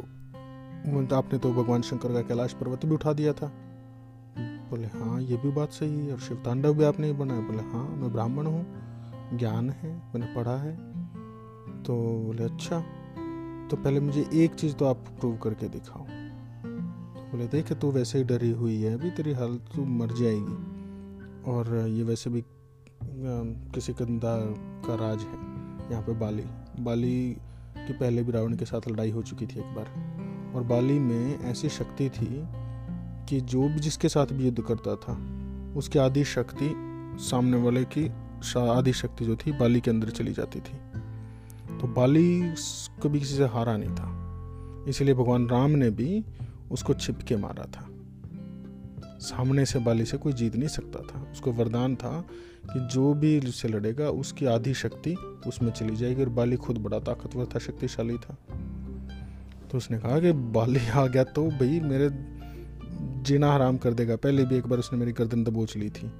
आपने 1.13 1.39
तो 1.39 1.53
भगवान 1.53 1.83
शंकर 1.83 2.13
का 2.13 2.21
कैलाश 2.23 2.53
पर्वत 2.53 2.85
भी 2.87 2.95
उठा 2.95 3.13
दिया 3.13 3.33
था। 3.33 3.51
बोले 4.71 4.87
हाँ 4.89 5.21
ये 5.21 5.37
भी 5.37 5.51
बात 5.51 5.73
सही 5.73 6.07
है 6.07 6.13
और 6.13 6.19
शिव 6.19 6.37
तांडव 6.37 6.75
भी 6.75 6.85
आपने 6.85 7.13
बनाया। 7.13 7.41
बोले 7.41 7.63
हाँ 7.63 7.87
मैं 7.91 8.13
ब्राह्मण 8.13 8.47
हूँ, 8.47 9.39
ज्ञान 9.39 9.71
है, 9.71 9.95
मैंने 10.15 10.35
पढ़ा 10.35 10.57
है। 10.57 10.77
तो 11.83 11.95
बोले 12.27 12.45
अच्छा 12.45 12.81
तो 13.71 13.77
पहले 13.77 14.01
मुझे 14.01 14.27
एक 14.35 14.55
चीज़ 14.55 14.75
तो 14.75 14.85
आप 14.85 15.05
प्रूव 15.21 15.37
करके 15.37 15.69
दिखाओ। 15.69 16.07
बोले, 17.35 17.47
देख, 17.49 17.73
तू 17.73 17.91
वैसे 17.91 18.19
ही 18.19 18.25
डरी 18.25 18.51
हुई 18.51 18.81
है, 18.81 18.93
अभी 18.95 19.11
तेरी 19.11 19.33
हालत 19.33 19.65
तू 19.75 19.85
मर 19.85 20.13
जाएगी। 20.15 20.57
और 21.51 21.75
ये 21.89 22.03
वैसे 22.03 22.31
भी 22.31 22.43
किसी 23.75 23.93
कंधा 23.93 24.35
का 24.87 24.95
राज 24.95 25.21
है, 25.21 25.39
यहाँ 25.91 26.03
पे 26.03 26.13
बाली। 26.13 26.45
बाली 26.81 27.37
की 27.79 27.93
पहले 27.93 28.23
भी 28.23 28.33
रावण 28.33 28.55
के 28.57 28.65
साथ 28.65 28.89
लड़ाई 28.89 29.11
हो 29.11 29.23
चुकी 29.23 29.47
थी 29.47 29.59
एक 29.61 29.75
बार। 29.75 30.53
और 30.55 30.63
बाली 30.63 30.99
में 30.99 31.41
ऐसी 31.41 31.69
शक्ति 31.69 32.09
थी 32.11 32.29
कि 33.29 33.41
जो 33.41 33.69
भी 33.69 33.81
जिसके 33.81 34.09
साथ 34.09 34.27
भी 34.27 34.45
युद्ध 34.45 34.63
करता 34.63 34.95
था, 34.97 35.19
उसकी 35.77 35.99
आधी 35.99 36.25
शक्ति 36.25 36.73
सामने 37.21 37.57
वाले 37.57 37.85
की 37.89 38.09
आधी 38.59 38.93
शक्ति 38.93 39.25
जो 39.25 39.37
थी, 39.37 39.53
बाली 39.53 39.81
के 39.81 39.91
अंदर 39.91 40.11
चली 40.11 40.33
जाती 40.33 40.61
थी। 40.61 40.77
तो 41.79 41.89
बाली 41.91 42.55
कभी 43.03 43.19
किसी 43.21 43.37
से 43.37 43.45
हारा 43.49 43.77
नहीं 43.77 43.91
था। 43.91 44.87
इसलिए 44.89 45.15
भगवान 45.15 45.49
राम 45.49 45.71
ने 45.73 45.91
भी 45.91 46.25
उसको 46.71 46.95
छिपके 46.95 47.37
मारा 47.37 47.65
था। 47.65 47.91
सामने 49.19 49.67
से 49.67 49.79
बाली 49.79 50.05
से 50.05 50.17
कोई 50.17 50.33
जीत 50.33 50.57
नहीं 50.57 50.69
सकता 50.69 51.01
था। 51.01 51.31
उसको 51.33 51.53
वरदान 51.53 51.97
था 51.97 52.21
कि 52.73 52.89
जो 52.93 53.15
भी 53.15 53.39
उससे 53.39 53.69
लड़ेगा, 53.69 54.11
उसकी 54.11 54.47
आधी 54.47 54.75
शक्ति 54.75 55.15
उसमें 55.47 55.71
चली 55.71 55.97
जाएगी 55.97 56.23
और 56.23 56.29
बाली 56.29 56.57
खुद 56.57 56.79
बड़ा 56.79 56.99
ताकतवर 56.99 57.45
था, 57.45 57.59
शक्तिशाली 57.59 58.17
था। 58.17 58.39
तो 59.71 59.79
उसने 59.79 59.99
कहा 59.99 60.21
कि, 60.21 60.33
बाली 60.33 60.89
आ 60.89 61.07
गया 61.07 61.25
तो 61.25 61.49
भाई 61.49 61.81
मेरे 61.81 62.11
जीना 63.23 63.53
हराम 63.53 63.77
कर 63.77 63.95
देगा। 63.95 64.17
पहले 64.17 64.45
भी 64.45 64.57
एक 64.57 64.67
बार 64.67 64.79
उसने 64.79 64.99
मेरी 64.99 65.13
गर्दन 65.13 65.45
दबोच 65.45 65.77
ली 65.77 65.91
थी। 65.91 66.13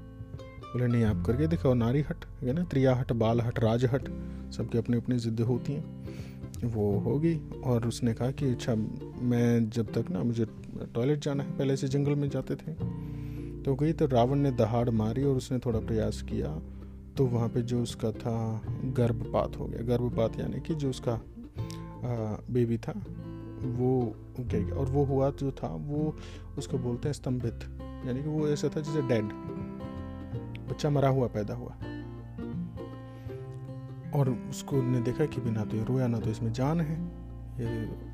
बोले, 0.75 0.87
नहीं, 0.87 1.05
आप 1.05 1.23
करके 1.27 1.47
दिखाओ, 1.47 1.75
नारी 1.75 2.01
हट 2.01 2.25
है 2.43 2.53
ना? 2.53 2.63
त्रिया 2.63 2.95
हट, 2.95 3.13
बाल 3.13 3.41
हट, 3.41 3.59
राज 3.61 3.85
हट, 3.85 4.09
सबकी 4.53 4.79
अपनी 4.79 4.97
अपनी 4.97 5.19
जिद्द 5.19 5.41
होती 5.41 5.73
हैं। 5.73 6.65
वो 6.65 6.99
होगी, 6.99 7.35
और 7.65 7.87
उसने 7.89 8.15
कहा 8.15 8.31
कि 8.31 8.47
अच्छा 8.47 8.75
मैं 8.75 9.69
जब 9.71 9.93
तक 9.93 10.11
ना, 10.11 10.23
मुझे 10.23 10.47
टॉयलेट 10.95 11.19
जाना 11.19 11.45
है, 11.45 11.57
पहले 11.59 11.77
से 11.77 11.89
जंगल 11.89 12.15
में 12.15 12.29
जाते 12.29 12.55
थे। 12.55 12.73
तो 13.63 13.75
गई 13.75 13.93
तो 13.93 14.07
रावण 14.07 14.39
ने 14.39 14.51
दहाड़ 14.53 14.89
मारी 14.91 15.23
और 15.25 15.37
उसने 15.37 15.59
थोड़ा 15.59 15.81
प्रयास 15.81 16.23
किया 16.23 16.59
तो 17.17 17.27
वहाँ 17.27 17.49
पे 17.49 17.63
जो 17.63 17.83
उसका 17.83 18.11
था, 18.13 18.61
गर्भपात 18.95 19.57
हो 19.59 19.67
गया। 19.67 19.83
गर्भपात 19.87 20.39
यानी 20.41 20.61
कि 20.61 20.75
जो 20.75 20.91
उसका 20.91 21.21
बेबी 22.51 22.79
था, 22.79 22.93
वो 23.75 23.91
गया। 24.41 24.75
और 24.75 24.87
वो 24.87 25.05
हुआ 25.05 25.31
जो 25.31 25.51
था, 25.53 25.69
वो 25.69 26.17
उसको 26.59 26.79
बोलते 26.79 27.09
हैं 27.09 27.13
स्तंभित, 27.15 27.61
यानी 28.07 28.23
कि 28.23 28.29
वो 28.29 28.49
ऐसा 28.49 28.69
था 28.69 28.81
जैसे 28.81 29.03
डेड। 29.03 29.25
बच्चा 30.65 30.91
मरा 30.91 31.09
हुआ, 31.09 31.27
पैदा 31.29 31.55
हुआ। 31.55 31.73
और 34.15 34.31
उसको 34.51 34.83
ने 34.83 35.01
देखा 35.01 35.27
कि 35.27 35.41
बिना 35.41 35.65
तो 35.65 35.77
ये 35.77 35.85
रोया, 35.85 36.07
ना 36.07 36.19
तो 36.19 36.31
इसमें 36.31 36.53
जान 36.53 36.81
है। 36.81 36.99
ये 37.61 38.13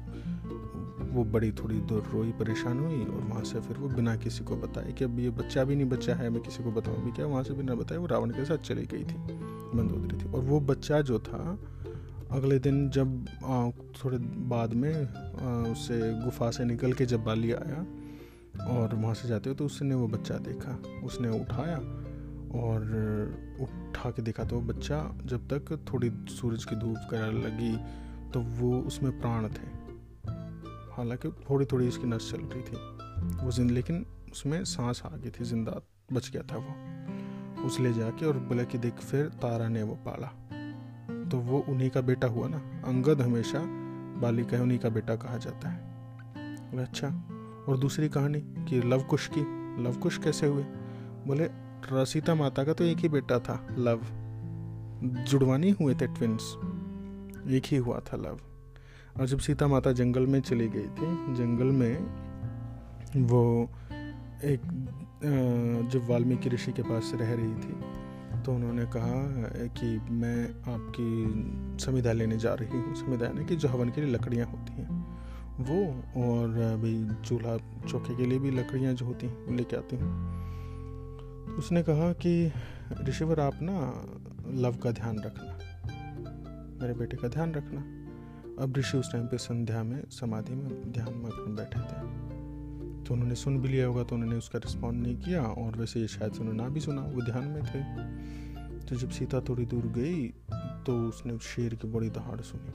वो 1.10 1.24
बड़ी 1.24 1.50
थोड़ी 1.52 1.80
दूर 1.80 2.10
रोई, 2.12 2.30
परेशान 2.32 2.78
हुई 2.78 3.04
और 3.04 3.20
वहाँ 3.20 3.42
से 3.44 3.60
फिर 3.60 3.76
वो 3.76 3.88
बिना 3.88 4.14
किसी 4.16 4.44
को 4.44 4.56
बताए 4.56 4.92
कि 4.92 5.04
अब 5.04 5.18
ये 5.18 5.30
बच्चा 5.30 5.64
भी 5.64 5.76
नहीं 5.76 5.88
बच्चा 5.88 6.14
है, 6.14 6.28
मैं 6.30 6.42
किसी 6.42 6.62
को 6.64 6.70
बताऊँ 6.70 7.04
भी 7.04 7.12
क्या? 7.12 7.26
वहाँ 7.26 7.42
से 7.42 7.54
बिना 7.54 7.74
बताए, 7.74 7.98
वो 7.98 8.06
रावण 8.06 8.30
के 8.30 8.44
साथ 8.44 8.58
चली 8.58 8.86
गई 8.86 9.04
थी, 9.04 9.16
मंदोदरी 9.76 10.18
थी। 10.18 10.32
और 10.32 10.40
वो 10.40 10.60
बच्चा 10.60 11.00
जो 11.00 11.18
था, 11.18 11.58
अगले 12.30 12.58
दिन 12.58 12.88
जब 12.90 13.24
थोड़े 13.94 14.18
बाद 14.48 14.74
में 14.74 14.92
उससे 15.72 15.98
गुफा 16.24 16.50
से 16.50 16.64
निकल 16.64 16.92
के 16.92 17.06
जब 17.06 17.24
बाली 17.24 17.52
आया 17.52 17.84
और 18.70 18.94
वहाँ 18.94 19.14
से 19.14 19.28
जाते 19.28 19.50
हो 19.50 19.54
तो 19.56 19.64
उसने 19.64 19.94
वो 19.94 20.06
बच्चा 20.08 20.36
देखा, 20.38 20.78
उसने 21.04 21.28
उठाया 21.40 21.78
और 22.54 22.82
उठा 23.60 24.10
के 24.10 24.22
देखा 24.22 24.44
तो 24.44 24.60
बच्चा 24.60 24.98
जब 25.24 25.46
तक 25.48 25.84
थोड़ी 25.92 26.10
सूरज 26.28 26.64
की 26.64 26.76
धूप 26.76 26.96
कर 27.10 27.32
लगी 27.32 27.76
तो 28.30 28.40
वो 28.40 28.80
उसमें 28.80 29.20
प्राण 29.20 29.48
थे। 29.48 29.68
हालाँकि 30.92 31.28
थोड़ी 31.50 31.66
थोड़ी 31.66 31.88
इसकी 31.88 32.06
नस 32.06 32.30
चल 32.32 32.40
रही 32.42 32.62
थी 32.62 33.44
वो 33.44 33.52
जिंद, 33.52 33.70
लेकिन 33.70 34.04
उसमें 34.32 34.64
सांस 34.64 35.02
आ 35.06 35.16
गई 35.16 35.30
थी, 35.30 35.44
ज़िंदा 35.44 35.80
बच 36.12 36.30
गया 36.30 36.42
था 36.42 36.56
वो। 36.56 37.66
उस 37.66 37.80
ले 37.80 37.92
जाके 37.92 38.26
और 38.26 38.38
बोला 38.38 38.62
कि 38.62 38.78
देख, 38.78 38.94
फिर 38.94 39.26
तारा 39.26 39.68
ने 39.68 39.82
वो 39.82 39.94
पाला। 40.06 40.26
तो 41.30 41.38
वो 41.38 41.64
उन्हीं 41.68 41.90
का 41.90 42.00
बेटा 42.00 42.28
हुआ 42.28 42.48
ना, 42.48 42.58
अंगद 42.84 43.20
हमेशा 43.20 43.58
बाली 44.20 44.44
का 44.44 44.62
उन्हीं 44.62 44.78
का 44.78 44.88
बेटा 44.88 45.16
कहा 45.16 45.36
जाता 45.36 45.68
है। 45.68 46.78
अच्छा। 46.78 47.08
और 47.68 47.78
दूसरी 47.78 48.08
कहानी 48.08 48.40
कि 48.64 48.80
लव 48.80 49.02
कुश 49.02 49.30
की 49.32 49.40
लव 49.82 49.96
कुश 49.96 50.18
कैसे 50.18 50.46
हुए? 50.46 50.62
बोले 51.26 51.48
सीता 51.86 52.34
माता 52.34 52.64
का 52.64 52.72
तो 52.72 52.84
एक 52.84 52.98
ही 52.98 53.08
बेटा 53.08 53.38
था, 53.38 53.54
लव। 53.78 54.00
जुड़वानी 55.24 55.70
हुए 55.70 55.94
थे 55.94 56.06
ट्विंस 56.06 56.54
एक 57.48 57.66
ही 57.66 57.76
हुआ 57.76 57.98
था 57.98 58.16
लव। 58.16 58.40
और 59.20 59.26
जब 59.26 59.38
सीता 59.38 59.66
माता 59.66 59.92
जंगल 59.92 60.26
में 60.26 60.40
चली 60.40 60.68
गई 60.68 60.88
थी, 60.88 61.34
जंगल 61.34 61.70
में 61.72 61.96
वो 63.28 63.70
एक 64.44 64.60
जब 65.92 66.08
वाल्मीकि 66.10 66.48
ऋषि 66.48 66.72
के 66.72 66.82
पास 66.82 67.12
रह 67.14 67.34
रही 67.34 67.54
थी 67.54 67.74
तो 68.42 68.52
उन्होंने 68.52 68.84
कहा 68.86 69.68
कि 69.68 69.86
मैं 70.10 70.44
आपकी 70.74 71.78
संविधा 71.84 72.12
लेने 72.12 72.36
जा 72.36 72.54
रही 72.54 72.78
हूँ 72.78 72.94
संविधा 72.94 73.26
यानी 73.26 73.44
कि 73.44 73.56
जो 73.56 73.68
हवन 73.68 73.88
के 73.88 74.00
लिए 74.00 74.10
लकड़ियाँ 74.10 74.46
होती 74.46 74.72
हैं। 74.72 74.88
वो, 75.60 75.80
और 76.24 76.48
भाई, 76.76 77.08
चूल्हा 77.24 77.56
चौके 77.88 78.16
के 78.16 78.26
लिए 78.26 78.38
भी 78.38 78.50
लकड़ियाँ 78.50 78.94
जो 78.94 79.06
होती 79.06 79.26
हैं 79.26 79.56
लेके 79.56 79.76
आती 79.76 79.96
हूँ। 79.96 80.39
उसने 81.58 81.82
कहा 81.82 82.12
कि, 82.12 82.52
ऋषिवर 83.02 83.40
आप 83.40 83.54
ना, 83.62 84.04
लव 84.60 84.76
का 84.76 84.90
ध्यान 84.90 85.18
रखना। 85.18 85.58
मेरे 86.82 86.94
बेटे 86.94 87.16
का 87.16 87.28
ध्यान 87.28 87.52
रखना। 87.52 87.80
अब 88.62 88.76
ऋषि 88.76 88.98
उस 88.98 89.12
टाइम 89.12 89.26
पे 89.26 89.38
संध्या 89.38 89.82
में, 89.82 90.10
समाधि 90.10 90.54
में, 90.54 90.92
ध्यान 90.92 91.14
में 91.14 91.54
बैठे 91.56 91.80
थे। 91.80 92.30
तो 93.04 93.14
उन्होंने 93.14 93.34
सुन 93.34 93.58
भी 93.58 93.68
लिया 93.68 93.86
होगा 93.86 94.02
तो 94.02 94.14
उन्होंने 94.14 94.36
उसका 94.36 94.58
रिस्पॉन्ड 94.58 95.02
नहीं 95.02 95.16
किया, 95.16 95.42
और 95.42 95.76
वैसे 95.76 96.00
ये 96.00 96.08
शायद 96.08 96.32
उन्होंने 96.32 96.62
ना 96.62 96.68
भी 96.68 96.80
सुना, 96.80 97.02
वो 97.02 97.22
ध्यान 97.22 97.44
में 97.44 97.62
थे। 97.62 97.80
तो 98.86 98.96
जब 98.96 99.10
सीता 99.10 99.40
थोड़ी 99.40 99.66
दूर 99.66 99.86
गई 99.86 100.28
तो 100.86 101.08
उसने 101.08 101.38
शेर 101.38 101.74
की 101.74 101.88
बड़ी 101.88 102.10
दहाड़ 102.10 102.40
सुनी। 102.40 102.72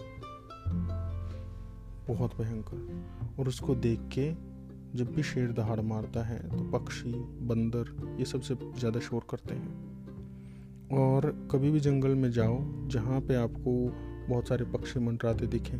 बहुत 2.13 2.41
भयंकर। 2.41 3.05
और 3.39 3.47
उसको 3.47 3.75
देख 3.75 3.99
के 3.99 4.54
जब 4.95 5.11
भी 5.11 5.23
शेर 5.23 5.51
दहाड़ 5.51 5.79
मारता 5.81 6.23
है 6.23 6.39
तो 6.49 6.63
पक्षी, 6.71 7.11
बंदर, 7.43 8.15
ये 8.19 8.25
सबसे 8.25 8.55
ज़्यादा 8.55 8.99
शोर 8.99 9.25
करते 9.29 9.53
हैं। 9.53 10.89
और 10.93 11.29
कभी 11.51 11.71
भी 11.71 11.79
जंगल 11.79 12.15
में 12.15 12.29
जाओ, 12.31 12.57
जहाँ 12.87 13.19
पे 13.21 13.35
आपको 13.35 13.71
बहुत 14.29 14.47
सारे 14.47 14.65
पक्षी 14.67 14.99
मंडराते 14.99 15.47
दिखें, 15.47 15.77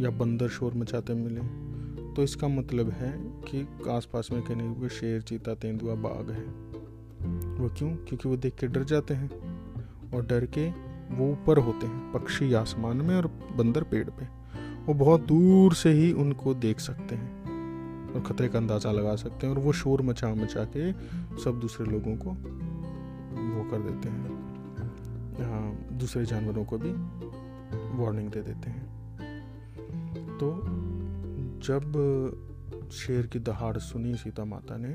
या 0.00 0.10
बंदर 0.10 0.48
शोर 0.48 0.74
मचाते 0.74 1.14
मिले 1.14 1.40
तो 2.08 2.22
इसका 2.22 2.48
मतलब 2.48 2.90
है 2.90 3.12
कि 3.44 3.66
आसपास 3.90 4.28
में 4.32 4.42
कहीं 4.42 4.68
हुए 4.68 4.88
शेर, 4.88 5.20
चीता, 5.22 5.54
तेंदुआ, 5.54 5.94
बाघ 5.96 6.30
है। 6.30 6.44
वो 7.54 7.68
क्यों? 7.68 7.90
क्योंकि 7.98 8.28
वो 8.28 8.36
देख 8.36 8.54
के 8.54 8.66
डर 8.66 8.84
जाते 8.84 9.14
हैं, 9.14 9.30
और 10.14 10.26
डर 10.26 10.46
के 10.48 10.68
वो 11.10 11.30
ऊपर 11.32 11.58
होते 11.58 11.86
हैं, 11.86 12.12
पक्षी 12.12 12.52
आसमान 12.54 12.96
में 12.96 13.14
और 13.16 13.26
बंदर 13.56 13.82
पेड़ 13.82 14.08
पे। 14.10 14.26
वो 14.86 14.94
बहुत 14.94 15.26
दूर 15.26 15.74
से 15.74 15.92
ही 15.92 16.12
उनको 16.14 16.54
देख 16.56 16.80
सकते 16.80 17.14
हैं। 17.14 17.37
और 18.14 18.22
खतरे 18.26 18.48
का 18.48 18.58
अंदाज़ा 18.58 18.92
लगा 18.92 19.14
सकते 19.16 19.46
हैं 19.46 19.54
और 19.54 19.60
वो 19.60 19.72
शोर 19.72 20.02
मचा 20.02 20.34
मचा 20.34 20.64
के 20.76 20.92
सब 21.42 21.60
दूसरे 21.60 21.86
लोगों 21.86 22.16
को 22.16 22.30
वो 23.48 23.70
कर 23.70 23.80
देते 23.80 24.08
हैं। 24.08 24.36
हाँ, 25.40 25.96
दूसरे 25.98 26.24
जानवरों 26.26 26.64
को 26.64 26.78
भी 26.78 26.92
वार्निंग 27.98 28.30
दे 28.30 28.42
देते 28.42 28.70
हैं। 28.70 28.86
तो 30.38 30.52
जब 31.66 32.88
शेर 32.92 33.26
की 33.26 33.38
दहाड़ 33.38 33.76
सुनी 33.78 34.14
सीता 34.14 34.44
माता 34.44 34.76
ने 34.76 34.94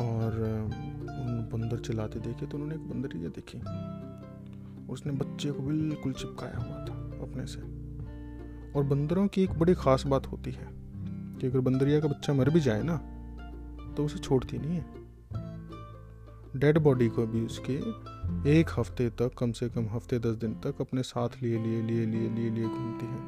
और 0.00 0.40
उन 1.10 1.48
बंदर 1.52 1.78
चिल्लाते 1.78 2.20
देखे 2.20 2.46
तो 2.46 2.56
उन्होंने 2.58 2.74
एक 2.74 2.88
बंदरिया 2.88 3.28
देखी। 3.28 3.58
उसने 4.92 5.12
बच्चे 5.12 5.50
को 5.50 5.62
बिल्कुल 5.62 6.12
चिपकाया 6.12 6.58
हुआ 6.58 6.84
था 6.84 6.94
अपने 7.22 7.46
से। 7.46 7.60
और 8.72 8.84
बंदरों 8.84 9.26
की 9.28 9.42
एक 9.42 9.58
बड़ी 9.58 9.74
ख़ास 9.74 10.06
बात 10.06 10.26
होती 10.26 10.50
है 10.50 10.77
कि 11.38 11.46
अगर 11.46 11.60
बंदरिया 11.60 12.00
का 12.00 12.08
बच्चा 12.08 12.32
मर 12.34 12.50
भी 12.50 12.60
जाए 12.60 12.82
ना 12.82 12.96
तो 13.96 14.04
उसे 14.04 14.18
छोड़ती 14.18 14.58
नहीं 14.58 14.76
है। 14.76 14.84
डेड 16.56 16.78
बॉडी 16.78 17.08
को 17.08 17.26
भी 17.26 17.40
उसके 17.40 17.72
एक 18.50 18.70
हफ़्ते 18.78 19.08
तक, 19.10 19.30
कम 19.38 19.52
से 19.52 19.68
कम 19.68 19.86
हफ़्ते 19.86 20.18
दस 20.18 20.34
दिन 20.36 20.54
तक 20.54 20.80
अपने 20.80 21.02
साथ 21.02 21.42
लिए 21.42 21.58
लिए 21.58 21.82
लिए 21.82 22.06
लिए 22.06 22.28
लिए 22.28 22.50
लिए 22.50 22.64
घूमती 22.64 23.06
है। 23.06 23.20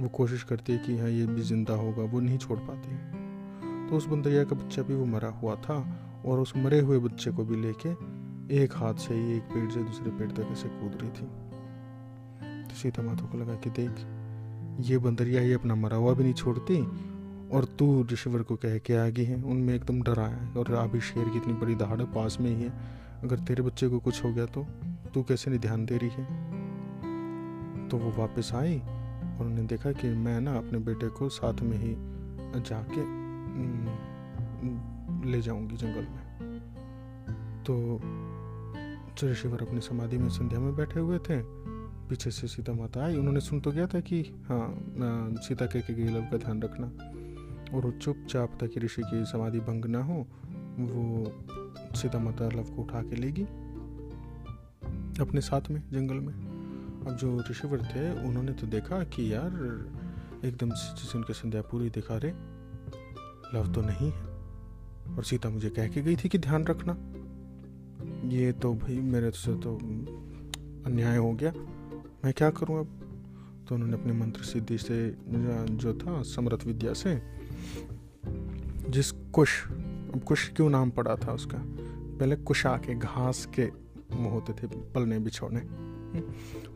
वो 0.00 0.08
कोशिश 0.08 0.42
करती 0.42 0.72
है 0.72 0.78
कि 0.78 0.98
हाँ 0.98 1.08
ये 1.08 1.26
भी 1.26 1.42
ज़िंदा 1.42 1.74
होगा, 1.74 2.02
वो 2.02 2.20
नहीं 2.20 2.38
छोड़ 2.38 2.58
पाती। 2.58 2.90
है 2.90 3.88
तो 3.88 3.96
उस 3.96 4.06
बंदरिया 4.06 4.44
का 4.44 4.56
बच्चा 4.56 4.82
भी 4.82 4.94
वो 4.94 5.04
मरा 5.06 5.28
हुआ 5.32 5.54
था 5.56 5.76
और 6.26 6.40
उस 6.40 6.52
मरे 6.56 6.80
हुए 6.80 6.98
बच्चे 6.98 7.30
को 7.30 7.44
भी 7.44 7.56
लेके 7.56 7.90
एक 8.54 8.72
हाथ 8.74 8.94
से 8.94 9.14
ही 9.14 9.36
एक 9.36 9.42
पेड़ 9.44 9.70
से 9.70 9.82
दूसरे 9.82 10.10
पेड़ 10.10 10.30
तक 10.30 10.48
ऐसे 10.52 10.68
कूद 10.68 10.98
रही 11.02 11.10
थी। 11.10 11.26
तो 12.64 12.74
सीता 12.74 13.02
माता 13.02 13.26
को 13.26 13.38
लगा 13.38 13.54
कि 13.54 13.70
देख 13.70 13.90
ये 14.80 14.98
बंदरिया 14.98 15.40
ही 15.42 15.52
अपना 15.52 15.74
मरा 15.74 15.96
हुआ 15.96 16.12
भी 16.14 16.22
नहीं 16.24 16.34
छोड़ती, 16.34 16.80
और 17.50 17.64
तू 17.78 17.86
ऋषिवर 18.12 18.42
को 18.42 18.56
कह 18.56 18.78
के 18.78 18.94
आ 18.96 19.08
गई 19.08 19.24
है, 19.24 19.42
उनमें 19.42 19.74
एकदम 19.74 20.00
डर 20.02 20.18
आया 20.18 20.36
है, 20.36 20.52
और 20.52 20.72
अभी 20.74 21.00
शेर 21.00 21.28
की 21.28 21.38
इतनी 21.38 21.52
बड़ी 21.52 21.74
दहाड़ 21.74 22.02
पास 22.14 22.36
में 22.40 22.50
ही 22.50 22.62
है। 22.62 22.72
अगर 23.24 23.38
तेरे 23.38 23.62
बच्चे 23.62 23.88
को 23.88 23.98
कुछ 23.98 24.22
हो 24.24 24.32
गया 24.32 24.46
तो 24.46 24.66
तू 25.14 25.22
कैसे 25.22 25.50
नहीं 25.50 25.60
ध्यान 25.60 25.84
दे 25.86 25.96
रही 25.96 26.10
है? 26.10 26.24
तो 27.88 27.96
वो 27.96 28.10
वापस 28.18 28.50
आई, 28.54 28.78
और 28.78 29.46
उन्होंने 29.46 29.66
देखा 29.66 29.92
कि 29.92 30.08
मैं 30.18 30.40
ना 30.40 30.54
अपने 30.54 30.78
बेटे 30.78 31.08
को 31.08 31.28
साथ 31.28 31.62
में 31.62 31.76
ही 31.78 31.94
जाके 32.62 33.02
ले 35.30 35.40
जाऊँगी 35.42 35.76
जंगल 35.76 36.06
में। 36.06 36.24
तो 37.66 37.74
ऋषिवर 39.22 39.62
अपनी 39.62 39.80
समाधि 39.80 40.18
में 40.18 40.28
संध्या 40.28 40.60
में 40.60 40.74
बैठे 40.76 41.00
हुए 41.00 41.18
थे 41.18 41.36
पीछे 42.10 42.30
से 42.30 42.46
सीता 42.46 42.72
माता 42.72 43.04
आई। 43.04 43.16
उन्होंने 43.16 43.40
सुन 43.40 43.60
तो 43.60 43.72
गया 43.72 43.86
था 43.86 44.00
कि 44.00 44.20
हाँ 44.22 44.74
सीता 45.38 45.66
के 45.66 45.94
गई 45.94 46.08
लव 46.08 46.22
का 46.22 46.36
ध्यान 46.36 46.62
रखना। 46.62 46.86
और 47.76 47.86
वो 47.86 47.90
चुपचाप 47.90 48.58
ताकि 48.60 48.80
ऋषि 48.80 49.02
की 49.02 49.24
समाधि 49.24 49.60
भंग 49.60 49.84
ना 49.84 50.02
हो, 50.04 50.26
वो 50.78 51.32
सीता 51.96 52.18
माता 52.18 52.48
लव 52.48 52.62
को 52.62 52.82
उठा 52.82 53.02
के 53.02 53.16
लेगी। 53.16 53.42
अपने 55.20 55.40
साथ 55.40 55.70
में, 55.70 55.82
जंगल 55.92 56.14
में। 56.14 56.34
अब 57.06 57.16
जो 57.16 57.42
ऋषिवर 57.50 57.82
थे, 57.82 58.28
उन्होंने 58.28 58.52
तो 58.52 58.66
देखा 58.66 59.04
कि 59.04 59.34
यार, 59.34 59.50
एकदम 60.44 60.70
जैसे 60.70 61.18
उनके 61.18 61.32
संध्या 61.32 61.62
पूरी 61.62 61.90
दिखा 61.90 62.16
रहे, 62.16 62.32
लव 63.54 63.72
तो 63.74 63.80
नहीं 63.80 64.12
है। 64.12 64.22
और 65.16 65.24
सीता 65.24 65.50
मुझे 65.50 65.70
कह 65.70 65.88
के 65.88 66.02
गई 66.02 66.16
थी 66.16 66.28
कि 66.28 66.38
ध्यान 66.38 66.64
रखना। 66.64 66.96
ये 68.28 68.52
तो 68.52 68.74
भाई, 68.74 69.00
मेरे 69.00 69.30
से 69.30 69.56
तो 69.56 69.76
अन्याय 70.86 71.16
हो 71.16 71.32
गया। 71.32 71.52
मैं 72.24 72.32
क्या 72.32 72.50
करूँ 72.50 72.78
अब? 72.78 72.86
तो 73.68 73.74
उन्होंने 73.74 73.94
अपने 73.94 74.12
मंत्र 74.12 74.42
सिद्धि 74.42 74.78
से 74.78 75.16
जो 75.74 75.92
था, 75.94 76.22
समरथ 76.22 76.66
विद्या 76.66 76.92
से, 76.92 77.20
जिस 78.88 79.10
कुश, 79.10 79.66
अब 79.66 80.22
कुश 80.26 80.48
क्यों 80.56 80.68
नाम 80.70 80.90
पड़ा 80.90 81.16
था 81.16 81.32
उसका? 81.32 81.58
पहले 82.18 82.36
कुशा 82.36 82.76
के, 82.76 82.94
घास 82.94 83.46
के 83.54 83.62
होते 84.24 84.52
थे 84.52 84.66
पलने 84.66 85.18
बिछोने 85.18 85.60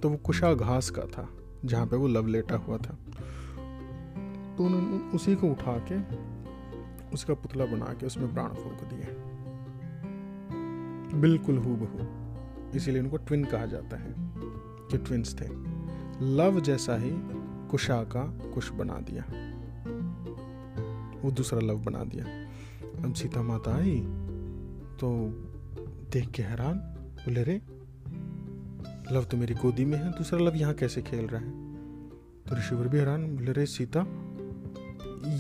तो 0.02 0.09
वो 0.09 0.16
कुशा 0.16 0.52
घास 0.54 0.90
का 0.90 1.02
था, 1.02 1.28
जहाँ 1.64 1.87
पे 1.87 1.96
वो 1.96 2.09
लव 2.09 2.26
लेटा 2.26 2.57
हुआ 2.57 2.76
था। 2.78 2.98
तो 4.57 4.64
उन्होंने 4.64 4.98
उसी 5.11 5.35
को 5.35 5.48
उठा 5.48 5.76
के, 5.90 5.98
उसका 7.14 7.35
पुतला 7.35 7.64
बना 7.66 7.92
के 7.94 8.07
उसमें 8.07 8.33
प्राण 8.35 8.48
फूक 8.48 8.85
दिए। 8.85 9.07
बिल्कुल 11.20 11.59
हु 11.59 11.74
बहू 11.76 12.07
इसीलिए 12.76 13.02
उनको 13.02 13.16
ट्विन 13.16 13.44
कहा 13.44 13.66
जाता 13.66 13.96
है। 13.96 14.23
कि 14.94 14.98
ट्विंस 14.98 15.35
थे। 15.40 15.48
लव 16.37 16.61
जैसा 16.61 16.96
ही 16.96 17.11
कुशा 17.70 18.02
का 18.07 18.24
कुश 18.54 18.70
बना 18.72 18.98
दिया। 19.00 19.22
वो 21.22 21.30
दूसरा 21.30 21.61
लव 21.61 21.78
बना 21.78 22.04
दिया। 22.04 22.24
अब 23.04 23.14
सीता 23.14 23.42
माता 23.42 23.74
आई 23.76 24.00
तो 25.00 25.11
देख 26.12 26.30
के 26.30 26.42
हैरान, 26.42 26.78
बोले 27.18 27.42
रे 27.42 27.61
लव 29.12 29.24
तो 29.24 29.37
मेरी 29.37 29.54
गोदी 29.54 29.85
में 29.85 29.96
है, 29.98 30.11
दूसरा 30.11 30.38
लव 30.38 30.57
यहाँ 30.57 30.74
कैसे 30.74 31.02
खेल 31.02 31.26
रहा 31.26 31.40
है? 31.40 31.50
तो 32.44 32.57
ऋषिवर 32.57 32.88
भी 32.88 32.98
हैरान, 32.98 33.26
बोले 33.37 33.52
रे 33.52 33.66
सीता, 33.66 34.00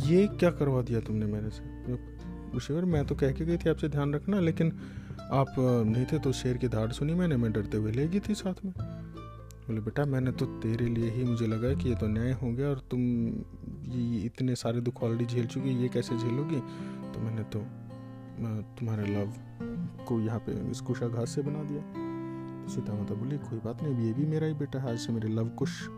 ये 0.06 0.26
क्या 0.28 0.50
करवा 0.50 0.82
दिया 0.82 1.00
तुमने 1.00 1.26
मेरे 1.26 1.50
से? 1.50 1.62
ऋषिवर, 2.56 2.84
मैं 2.84 3.04
तो 3.06 3.14
कह 3.14 3.32
के 3.32 3.44
गई 3.44 3.56
थी 3.56 3.70
आपसे 3.70 3.88
ध्यान 3.88 4.14
रखना, 4.14 4.40
लेकिन 4.40 4.72
आप 5.32 5.54
नहीं 5.58 6.04
थे 6.04 6.18
तो 6.18 6.32
शेर 6.32 6.56
की 6.56 6.68
धाड़ 6.68 6.90
सुनी 6.92 7.14
मैंने, 7.14 7.36
मैं 7.36 7.52
डरते 7.52 7.76
हुए 7.76 7.92
ले 7.92 8.08
गई 8.08 8.20
थी 8.20 8.34
साथ 8.34 8.64
में। 8.64 8.72
बोले, 9.66 9.80
बेटा, 9.80 10.04
मैंने 10.04 10.32
तो 10.32 10.46
तेरे 10.46 10.86
लिए 10.86 11.10
ही 11.10 11.24
मुझे 11.24 11.46
लगा 11.46 11.74
कि 11.74 11.88
ये 11.88 11.94
तो 11.94 12.06
न्याय 12.06 12.32
हो 12.32 12.52
गया 12.52 12.68
और 12.68 12.78
तुम 12.78 13.00
ये 13.92 14.20
इतने 14.20 14.54
सारे 14.54 14.80
दुख 14.80 15.02
ऑलरेडी 15.02 15.24
झेल 15.24 15.46
चुकी 15.46 15.82
ये 15.82 15.88
कैसे 15.88 16.18
झेलोगी? 16.18 16.60
तो 17.12 17.20
मैंने 17.20 17.42
तो 17.42 17.58
तुम्हारे 18.62 19.06
लव 19.06 19.32
को 20.04 20.20
यहाँ 20.20 20.38
पे 20.38 20.70
इस 20.70 20.80
कुशा 20.80 21.08
घास 21.08 21.30
से 21.30 21.42
बना 21.42 21.62
दिया। 21.62 21.80
तो 22.62 22.68
सीता 22.68 22.94
माता 22.94 23.14
बोली, 23.14 23.38
कोई 23.38 23.58
बात 23.58 23.82
नहीं 23.82 24.06
ये 24.06 24.12
भी 24.12 24.26
मेरा 24.26 24.46
ही 24.46 24.54
बेटा 24.54 24.80
है, 24.80 24.90
आज 24.90 24.98
से 24.98 25.12
मेरे 25.12 25.28
लव 25.28 25.48
कुश 25.48 25.88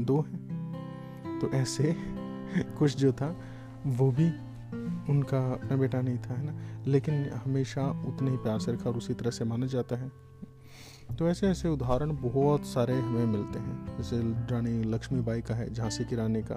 दो 0.00 0.20
हैं। 0.20 1.40
तो 1.40 1.48
ऐसे 1.48 1.96
कुश 2.78 2.96
जो 2.96 3.12
था, 3.12 3.40
वो 3.86 4.10
भी 4.10 4.28
उनका 5.12 5.52
अपना 5.52 5.76
बेटा 5.76 6.00
नहीं 6.00 6.18
था, 6.18 6.34
है 6.34 6.46
ना? 6.46 6.84
लेकिन 6.86 7.14
हमेशा 7.28 7.86
उतने 8.08 8.30
ही 8.30 8.36
प्यार 8.36 8.58
से 8.58 8.72
रखा 8.72 8.90
और 8.90 8.96
उसी 8.96 9.14
तरह 9.14 9.30
से 9.30 9.44
माना 9.44 9.66
जाता 9.66 9.96
है। 9.96 10.25
तो 11.14 11.28
ऐसे 11.28 11.46
ऐसे 11.46 11.68
उदाहरण 11.68 12.16
बहुत 12.16 12.66
सारे 12.66 13.00
हमें 13.00 13.26
मिलते 13.26 13.58
हैं। 13.58 13.96
जैसे 13.96 14.20
रानी 14.22 14.84
लक्ष्मीबाई 14.84 15.40
का 15.40 15.54
है 15.54 15.74
झांसी 15.74 16.04
की 16.04 16.16
रानी 16.16 16.42
का। 16.42 16.56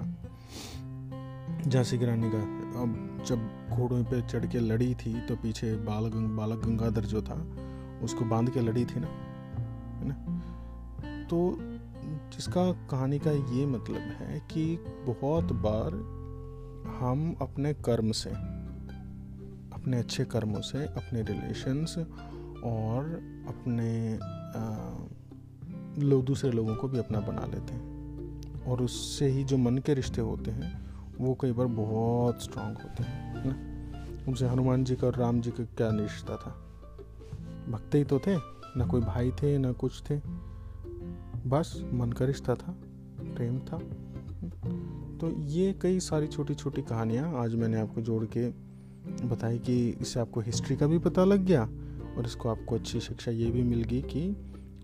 झांसी 1.70 1.98
की 1.98 2.04
रानी 2.04 2.30
का 2.30 2.38
अब 2.82 3.22
जब 3.26 3.70
घोड़ों 3.76 4.04
पे 4.04 4.22
चढ़ 4.22 4.46
के 4.46 4.58
लड़ी 4.58 4.94
थी 4.94 5.20
तो 5.20 5.36
पीछे 5.36 5.76
बाल 5.76 6.06
गंग, 6.06 6.36
बालक 6.36 6.58
गंगाधर 6.58 7.00
जो 7.00 7.22
था 7.22 7.46
उसको 8.02 8.24
बाँध 8.24 8.50
के 8.50 8.60
लड़ी 8.60 8.84
थी 8.84 9.00
ना 9.00 9.06
है 9.06 10.08
ना? 10.08 10.40
तो 11.24 11.56
जिसका 12.30 12.72
कहानी 12.72 13.18
का 13.18 13.30
ये 13.30 13.66
मतलब 13.66 13.96
है 13.96 14.40
कि 14.40 14.76
बहुत 15.06 15.44
बार 15.44 15.92
हम 17.00 17.36
अपने 17.42 17.74
कर्म 17.74 18.12
से 18.12 18.30
अपने 19.74 19.98
अच्छे 19.98 20.24
कर्मों 20.24 20.60
से 20.60 20.84
अपने 20.84 21.22
रिलेशंस 21.22 21.98
और 22.64 23.04
अपने 23.48 24.18
लोग 25.98 26.24
दूसरे 26.24 26.50
लोगों 26.50 26.76
को 26.76 26.88
भी 26.88 26.98
अपना 26.98 27.20
बना 27.20 27.46
लेते 27.46 27.72
हैं। 27.74 28.00
और 28.64 28.82
उससे 28.82 29.26
ही 29.26 29.44
जो 29.44 29.56
मन 29.56 29.78
के 29.78 29.94
रिश्ते 29.94 30.20
होते 30.20 30.50
हैं, 30.50 30.90
वो 31.20 31.38
कई 31.40 31.52
बार 31.52 31.66
बहुत 31.66 32.42
स्ट्रांग 32.42 32.76
होते 32.76 33.02
हैं 33.02 33.42
ना? 33.46 33.70
उनसे 34.28 34.48
हनुमान 34.48 34.84
जी 34.84 34.96
का 34.96 35.06
और 35.06 35.16
राम 35.16 35.40
जी 35.40 35.50
का 35.50 35.64
क्या 35.64 35.90
रिश्ता 35.90 36.36
था? 36.36 36.50
भक्त 37.68 37.94
ही 37.94 38.04
तो 38.04 38.18
थे, 38.18 38.36
ना 38.76 38.86
कोई 38.86 39.00
भाई 39.00 39.30
थे, 39.30 39.58
ना 39.58 39.72
कुछ 39.72 40.02
थे। 40.10 40.20
बस 41.46 41.84
मन 41.92 42.12
का 42.12 42.24
रिश्ता 42.24 42.54
था, 42.54 42.76
प्रेम 43.20 43.58
था। 43.58 43.78
तो 45.18 45.30
ये 45.30 45.78
कई 45.82 46.00
सारी 46.00 46.26
छोटी 46.26 46.54
छोटी 46.54 46.82
कहानियाँ 46.82 47.34
आज 47.38 47.54
मैंने 47.54 47.80
आपको 47.80 48.00
जोड़ 48.00 48.24
के 48.36 48.48
बताई 49.26 49.58
कि 49.58 49.88
इससे 49.88 50.20
आपको 50.20 50.40
हिस्ट्री 50.40 50.76
का 50.76 50.86
भी 50.86 50.98
पता 50.98 51.24
लग 51.24 51.44
गया 51.44 51.68
और 52.20 52.26
इसको 52.26 52.48
आपको 52.48 52.74
अच्छी 52.74 53.00
शिक्षा 53.00 53.30
ये 53.30 53.50
भी 53.50 53.62
मिल 53.62 53.82
गई 53.82 54.02
कि 54.02 54.36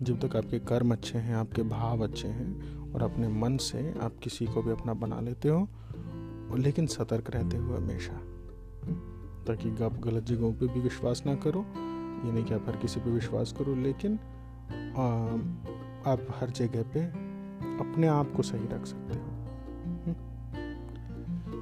जब 0.03 0.27
तक 0.27 0.37
आपके 0.37 0.59
कर्म 0.59 0.93
अच्छे 0.93 1.19
हैं 1.19 1.37
आपके 1.37 1.63
भाव 1.63 2.05
अच्छे 2.05 2.29
हैं 2.29 2.79
और 2.93 3.03
अपने 3.03 3.29
मन 3.29 3.57
से 3.57 3.95
आप 4.03 4.13
किसी 4.23 4.47
को 4.47 4.63
भी 4.63 4.71
अपना 4.71 4.95
बना 4.95 5.21
लेते 5.21 5.49
हो 5.49 5.69
लेकिन 6.57 6.87
सतर्क 6.87 7.31
रहते 7.31 7.57
हुए 7.57 7.77
हमेशा 7.77 8.13
ताकि 9.45 9.85
आप 9.85 10.01
गलत 10.01 10.23
जगहों 10.23 10.53
पे 10.53 10.67
भी 10.67 10.81
विश्वास 10.81 11.23
ना 11.27 11.35
करो। 11.35 11.67
ये 12.27 12.33
नहीं 12.33 12.45
कि 12.45 12.55
आप 12.55 12.65
हर 12.69 12.77
किसी 12.77 13.01
पे 13.01 13.11
विश्वास 13.11 13.53
करो 13.53 13.75
लेकिन 13.75 14.13
आ, 14.99 15.27
आप 16.13 16.27
हर 16.41 16.51
जगह 16.51 16.83
पे 16.83 17.05
अपने 17.79 18.07
आप 18.07 18.33
को 18.33 18.43
सही 18.43 18.65
रख 18.65 18.87
सकते 18.87 19.19
हो। 19.19 19.25
हम्म। 19.25 20.13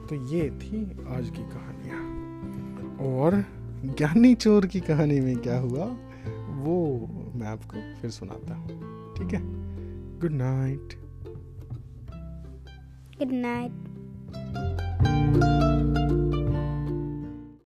तो 0.07 0.15
ये 0.15 0.51
थी 0.51 0.85
आज 1.15 1.31
की 1.31 1.43
कहानियाँ। 1.43 2.15
और 3.17 3.64
ज्ञानी 3.85 4.35
चोर 4.35 4.67
की 4.67 4.81
कहानी 4.81 5.21
में 5.21 5.37
क्या 5.37 5.59
हुआ, 5.59 5.85
वो 6.51 7.07
मैं 7.35 7.47
आपको 7.47 8.01
फिर 8.01 8.11
सुनाता 8.11 8.55
हूँ। 8.55 8.69
ठीक 9.15 9.35
है? 9.35 9.41
Good 10.21 10.33
night 10.33 10.95
good 13.19 13.33
night 13.33 13.73